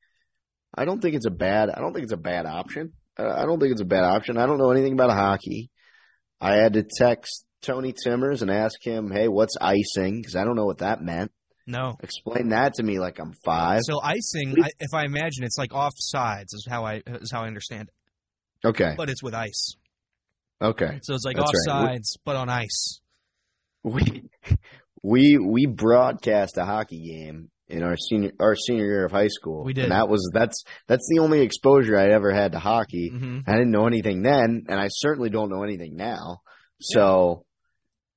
I 0.75 0.85
don't 0.85 1.01
think 1.01 1.15
it's 1.15 1.25
a 1.25 1.31
bad. 1.31 1.71
I 1.71 1.81
don't 1.81 1.95
think 1.95 2.03
it's 2.03 2.13
a 2.13 2.19
bad 2.19 2.45
option. 2.45 2.93
I 3.17 3.47
don't 3.47 3.59
think 3.59 3.73
it's 3.73 3.81
a 3.81 3.87
bad 3.87 4.05
option. 4.05 4.37
I 4.37 4.45
don't 4.45 4.59
know 4.59 4.71
anything 4.71 4.93
about 4.93 5.13
hockey. 5.13 5.71
I 6.43 6.57
had 6.57 6.75
to 6.75 6.83
text 6.83 7.47
Tony 7.63 7.95
Timmers 7.95 8.43
and 8.43 8.51
ask 8.51 8.75
him, 8.83 9.11
"Hey, 9.11 9.29
what's 9.29 9.57
icing?" 9.59 10.21
Because 10.21 10.37
I 10.37 10.45
don't 10.45 10.57
know 10.57 10.67
what 10.67 10.79
that 10.79 11.01
meant. 11.01 11.33
No. 11.67 11.97
Explain 12.03 12.51
that 12.51 12.75
to 12.75 12.83
me 12.83 12.99
like 12.99 13.19
I'm 13.19 13.33
five. 13.45 13.81
So 13.85 13.99
icing, 14.03 14.57
if 14.79 14.93
I 14.95 15.07
imagine, 15.07 15.45
it's 15.45 15.59
like 15.59 15.73
off 15.73 15.95
sides 15.97 16.53
is 16.53 16.67
how 16.69 16.85
I 16.85 17.03
is 17.07 17.31
how 17.33 17.45
I 17.45 17.47
understand 17.47 17.89
it, 17.89 18.69
Okay, 18.69 18.95
but 18.97 19.09
it's 19.09 19.23
with 19.23 19.35
ice. 19.35 19.77
Okay. 20.61 20.99
So 21.03 21.15
it's 21.15 21.25
like 21.25 21.37
That's 21.37 21.49
off 21.49 21.55
right. 21.67 21.87
sides, 21.95 22.17
but 22.25 22.37
on 22.37 22.49
ice. 22.49 23.01
We 23.83 24.25
we 25.03 25.39
we 25.39 25.67
broadcast 25.67 26.59
a 26.59 26.65
hockey 26.65 27.03
game 27.03 27.51
in 27.69 27.83
our 27.83 27.97
senior 27.97 28.33
our 28.41 28.55
senior 28.57 28.85
year 28.85 29.05
of 29.05 29.13
high 29.13 29.29
school. 29.29 29.65
We 29.65 29.73
did. 29.73 29.85
and 29.85 29.93
that 29.93 30.09
was 30.09 30.29
that's 30.35 30.65
that's 30.87 31.07
the 31.11 31.21
only 31.21 31.41
exposure 31.41 31.97
I 31.99 32.11
ever 32.11 32.33
had 32.33 32.53
to 32.53 32.59
hockey. 32.59 33.09
hmm 33.11 33.39
I 33.47 33.53
didn't 33.53 33.71
know 33.71 33.87
anything 33.87 34.23
then, 34.23 34.65
and 34.69 34.79
I 34.81 34.89
certainly 34.91 35.31
don't 35.31 35.51
know 35.51 35.63
anything 35.63 35.97
now. 35.97 36.41
So 36.81 37.45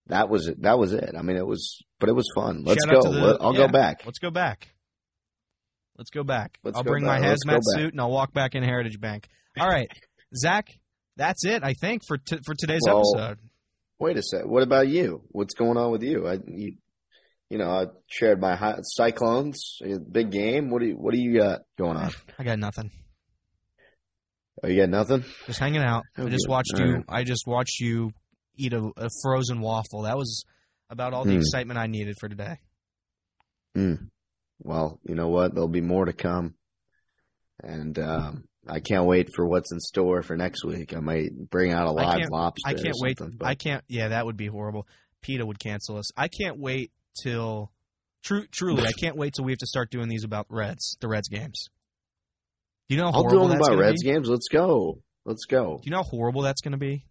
that 0.08 0.28
was 0.30 0.48
it. 0.48 0.62
That 0.64 0.78
was 0.80 0.92
it. 0.94 1.12
I 1.18 1.22
mean, 1.22 1.38
it 1.38 1.46
was, 1.48 1.82
but 2.00 2.10
it 2.10 2.14
was 2.14 2.28
fun. 2.36 2.64
Let's 2.66 2.84
Shout 2.86 3.04
go. 3.04 3.12
the- 3.12 3.38
I'll 3.40 3.54
yeah. 3.54 3.68
go 3.68 3.72
back. 3.72 4.02
Let's 4.06 4.20
go 4.20 4.32
back. 4.32 4.68
Let's 5.98 6.10
go 6.10 6.24
back. 6.24 6.58
Let's 6.64 6.78
I'll 6.78 6.84
go 6.84 6.92
bring 6.92 7.06
my 7.06 7.20
back. 7.20 7.38
Let's 7.46 7.46
hazmat 7.46 7.62
suit 7.78 7.92
and 7.94 8.02
I'll 8.02 8.12
walk 8.12 8.34
back 8.34 8.56
in 8.56 8.64
Heritage 8.64 9.00
Bank. 9.00 9.28
All 9.60 9.70
right, 9.70 9.88
Zach, 10.36 10.68
that's 11.16 11.46
it. 11.46 11.64
I 11.64 11.74
think 11.74 12.04
for 12.08 12.18
t- 12.18 12.40
for 12.46 12.56
today's 12.56 12.82
Well, 12.86 13.04
episode. 13.16 13.38
Wait 14.00 14.18
a 14.18 14.24
sec. 14.24 14.46
What 14.46 14.64
about 14.64 14.88
you? 14.88 15.22
What's 15.30 15.54
going 15.54 15.78
on 15.78 15.92
with 15.92 16.04
you? 16.04 16.28
I, 16.28 16.40
you, 16.48 16.76
you 17.50 17.58
know, 17.58 17.70
I 17.70 17.86
shared 18.08 18.42
my 18.42 18.56
hi- 18.56 18.80
Cyclones, 18.82 19.80
big 20.12 20.32
game. 20.32 20.70
What 20.72 20.82
do 20.82 20.88
you, 20.88 20.96
what 20.96 21.14
do 21.14 21.20
you 21.20 21.38
got 21.40 21.62
going 21.78 21.98
on? 21.98 22.12
I 22.40 22.44
got 22.44 22.60
nothing. 22.60 22.92
Oh, 24.64 24.68
you 24.68 24.82
got 24.82 24.90
nothing? 24.90 25.24
Just 25.46 25.60
hanging 25.60 25.82
out. 25.84 26.04
I 26.18 26.24
Oh, 26.24 26.30
just 26.30 26.48
watched 26.48 26.74
All 26.76 26.86
you. 26.86 26.94
right. 26.96 27.04
I 27.10 27.24
just 27.24 27.46
watched 27.48 27.80
you 27.80 28.12
eat 28.56 28.74
a, 28.74 28.92
a 28.98 29.10
frozen 29.22 29.62
waffle. 29.62 30.04
That 30.04 30.18
was 30.18 30.46
about 30.90 31.14
all 31.14 31.26
the 31.26 31.32
Hmm. 31.34 31.40
excitement 31.40 31.80
I 31.80 31.88
needed 31.88 32.16
for 32.20 32.30
today. 32.30 32.58
Mm. 33.76 34.10
Well, 34.60 35.00
you 35.08 35.16
know 35.16 35.28
what? 35.30 35.54
There'll 35.54 35.68
be 35.68 35.82
more 35.82 36.06
to 36.06 36.14
come. 36.14 36.54
And, 37.64 37.98
um, 38.00 38.44
I 38.68 38.80
can't 38.80 39.06
wait 39.06 39.30
for 39.36 39.46
what's 39.46 39.72
in 39.72 39.80
store 39.80 40.22
for 40.24 40.38
next 40.38 40.64
week. 40.64 40.96
I 40.96 41.00
might 41.00 41.32
bring 41.50 41.74
out 41.74 41.88
a 41.88 41.92
live 41.92 42.20
can't- 42.20 42.32
lobster. 42.32 42.70
I 42.70 42.74
can't 42.74 42.96
wait. 43.00 43.18
but- 43.20 43.46
I 43.46 43.56
can't. 43.56 43.84
Yeah, 43.88 44.10
that 44.10 44.26
would 44.26 44.38
be 44.38 44.48
horrible. 44.48 44.88
PETA 45.22 45.46
would 45.46 45.60
cancel 45.60 45.98
us. 45.98 46.12
I 46.18 46.28
can't 46.28 46.58
wait 46.60 46.92
till. 47.22 47.72
True, 48.24 48.46
truly, 48.48 48.84
I 48.84 48.94
can't 48.94 49.18
wait 49.18 49.34
till 49.34 49.44
we 49.44 49.52
have 49.52 49.60
to 49.60 49.68
start 49.68 49.92
doing 49.92 50.08
these 50.08 50.24
about 50.24 50.46
Reds, 50.50 50.96
the 51.02 51.10
Reds 51.10 51.28
games. 51.28 51.70
Do 52.88 52.96
you 52.96 53.02
know 53.02 53.12
how 53.12 53.24
I'll 53.24 53.30
do 53.30 53.40
them 53.50 53.52
about 53.60 53.78
Reds 53.78 54.02
be? 54.02 54.10
games. 54.12 54.30
Let's 54.30 54.48
go. 54.48 55.00
Let's 55.26 55.44
go. 55.46 55.80
Do 55.82 55.86
you 55.86 55.92
know 55.92 55.98
how 56.04 56.10
horrible 56.10 56.42
that's 56.42 56.62
going 56.62 56.72
to 56.72 56.78
be? 56.78 57.06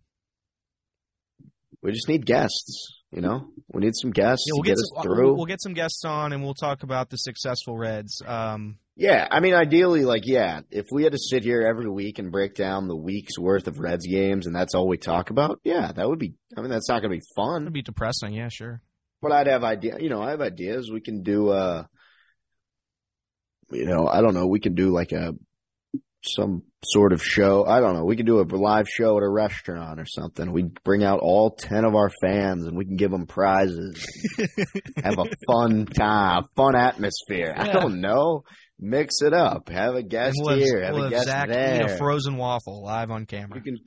We 1.83 1.93
just 1.93 2.09
need 2.09 2.25
guests. 2.25 2.99
You 3.11 3.21
know, 3.21 3.49
we 3.71 3.83
need 3.83 3.93
some 3.95 4.11
guests 4.11 4.47
Yeah, 4.49 4.53
we'll 4.55 4.63
to 4.63 4.69
get 4.71 4.77
get 4.77 4.99
us 4.99 5.03
through. 5.05 5.25
we'll, 5.27 5.37
we'll 5.37 5.45
get 5.47 5.61
some 5.61 5.75
guests 5.75 6.03
on, 6.07 6.33
and 6.33 6.43
we'll 6.43 6.55
talk 6.55 6.83
about 6.83 7.11
the 7.11 7.19
successful 7.19 7.77
Reds. 7.77 8.23
Um, 8.25 8.79
Yeah, 8.95 9.27
I 9.31 9.41
mean, 9.41 9.55
ideally, 9.55 10.05
like, 10.05 10.25
yeah, 10.27 10.61
if 10.71 10.87
we 10.93 11.03
had 11.05 11.13
to 11.13 11.19
sit 11.19 11.45
here 11.45 11.63
every 11.63 11.89
week 11.89 12.19
and 12.19 12.31
break 12.31 12.55
down 12.55 12.89
the 12.89 12.97
week's 12.97 13.39
worth 13.39 13.67
of 13.67 13.79
Reds 13.79 14.07
games 14.07 14.47
and 14.47 14.55
that's 14.55 14.75
all 14.75 14.87
we 14.87 14.99
talk 14.99 15.31
about, 15.31 15.61
yeah, 15.65 15.93
that 15.93 16.07
would 16.09 16.19
be. 16.19 16.35
I 16.57 16.61
mean, 16.61 16.71
that's 16.71 16.91
not 16.91 17.01
going 17.01 17.11
to 17.11 17.17
be 17.19 17.25
fun. 17.35 17.63
it'd 17.63 17.73
be 17.73 17.81
depressing. 17.83 18.35
Yeah, 18.35 18.49
sure. 18.51 18.83
But 19.23 19.33
I'd 19.33 19.47
have 19.47 19.65
idea. 19.65 19.97
You 19.99 20.11
know, 20.11 20.21
I 20.21 20.31
have 20.31 20.41
ideas. 20.43 20.91
We 20.93 21.01
can 21.01 21.23
do. 21.23 21.49
uh 21.49 21.85
You 23.71 23.87
know, 23.87 24.07
I 24.07 24.21
don't 24.21 24.35
know. 24.35 24.47
We 24.47 24.61
can 24.61 24.75
do 24.75 24.91
like 24.91 25.13
a 25.13 25.35
some 26.25 26.63
sort 26.85 27.13
of 27.13 27.23
show. 27.25 27.65
I 27.65 27.81
don't 27.81 27.95
know. 27.95 28.05
We 28.05 28.17
can 28.17 28.27
do 28.27 28.41
a 28.41 28.45
live 28.45 28.89
show 28.89 29.17
at 29.17 29.23
a 29.23 29.29
restaurant 29.29 29.99
or 30.01 30.05
something. 30.07 30.53
We 30.53 30.65
bring 30.85 31.03
out 31.03 31.21
all 31.21 31.51
ten 31.51 31.85
of 31.85 31.95
our 31.95 32.11
fans 32.23 32.67
and 32.67 32.77
we 32.77 32.85
can 32.85 32.97
give 32.97 33.11
them 33.11 33.27
prizes. 33.27 34.05
have 35.03 35.19
a 35.19 35.25
fun 35.47 35.87
time, 35.87 36.45
fun 36.57 36.77
atmosphere. 36.77 37.55
I 37.57 37.73
don't 37.73 38.01
know. 38.01 38.45
Mix 38.79 39.23
it 39.23 39.33
up. 39.33 39.69
Have 39.69 39.95
a 39.95 40.03
guest 40.03 40.37
we'll 40.41 40.51
have, 40.51 40.59
here. 40.59 40.83
Have 40.85 40.95
we'll 40.95 41.05
a 41.07 41.11
guest 41.11 41.27
Zach 41.27 41.49
there. 41.49 41.77
eat 41.85 41.91
a 41.91 41.97
frozen 41.99 42.37
waffle 42.37 42.83
live 42.83 43.11
on 43.11 43.27
camera. 43.27 43.57
You 43.59 43.63
can. 43.63 43.79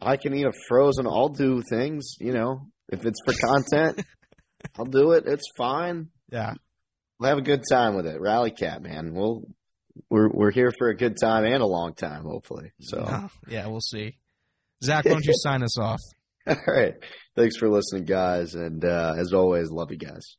I 0.00 0.16
can 0.16 0.34
eat 0.34 0.46
a 0.46 0.52
frozen. 0.68 1.06
I'll 1.06 1.28
do 1.28 1.62
things. 1.68 2.14
You 2.20 2.32
know, 2.32 2.66
if 2.88 3.04
it's 3.04 3.20
for 3.24 3.34
content, 3.34 4.04
I'll 4.78 4.84
do 4.86 5.12
it. 5.12 5.24
It's 5.26 5.50
fine. 5.56 6.08
Yeah. 6.30 6.54
We'll 7.18 7.28
have 7.30 7.38
a 7.38 7.42
good 7.42 7.62
time 7.70 7.94
with 7.96 8.06
it. 8.06 8.20
Rally 8.20 8.52
Cat, 8.52 8.82
man. 8.82 9.12
We'll 9.12 9.42
we're 10.08 10.28
we're 10.30 10.50
here 10.52 10.72
for 10.78 10.88
a 10.88 10.96
good 10.96 11.16
time 11.20 11.44
and 11.44 11.62
a 11.62 11.66
long 11.66 11.94
time, 11.94 12.24
hopefully. 12.24 12.72
So, 12.80 13.04
Oh, 13.06 13.28
yeah, 13.48 13.66
we'll 13.66 13.80
see. 13.80 14.16
Zach, 14.82 15.04
why 15.04 15.12
don't 15.12 15.24
you 15.24 15.34
sign 15.36 15.62
us 15.62 15.78
off? 15.78 16.00
all 16.46 16.56
right. 16.66 16.94
Thanks 17.36 17.56
for 17.56 17.68
listening, 17.68 18.04
guys, 18.04 18.54
and 18.54 18.84
uh, 18.84 19.14
as 19.18 19.32
always, 19.32 19.70
love 19.70 19.90
you 19.90 19.98
guys. 19.98 20.36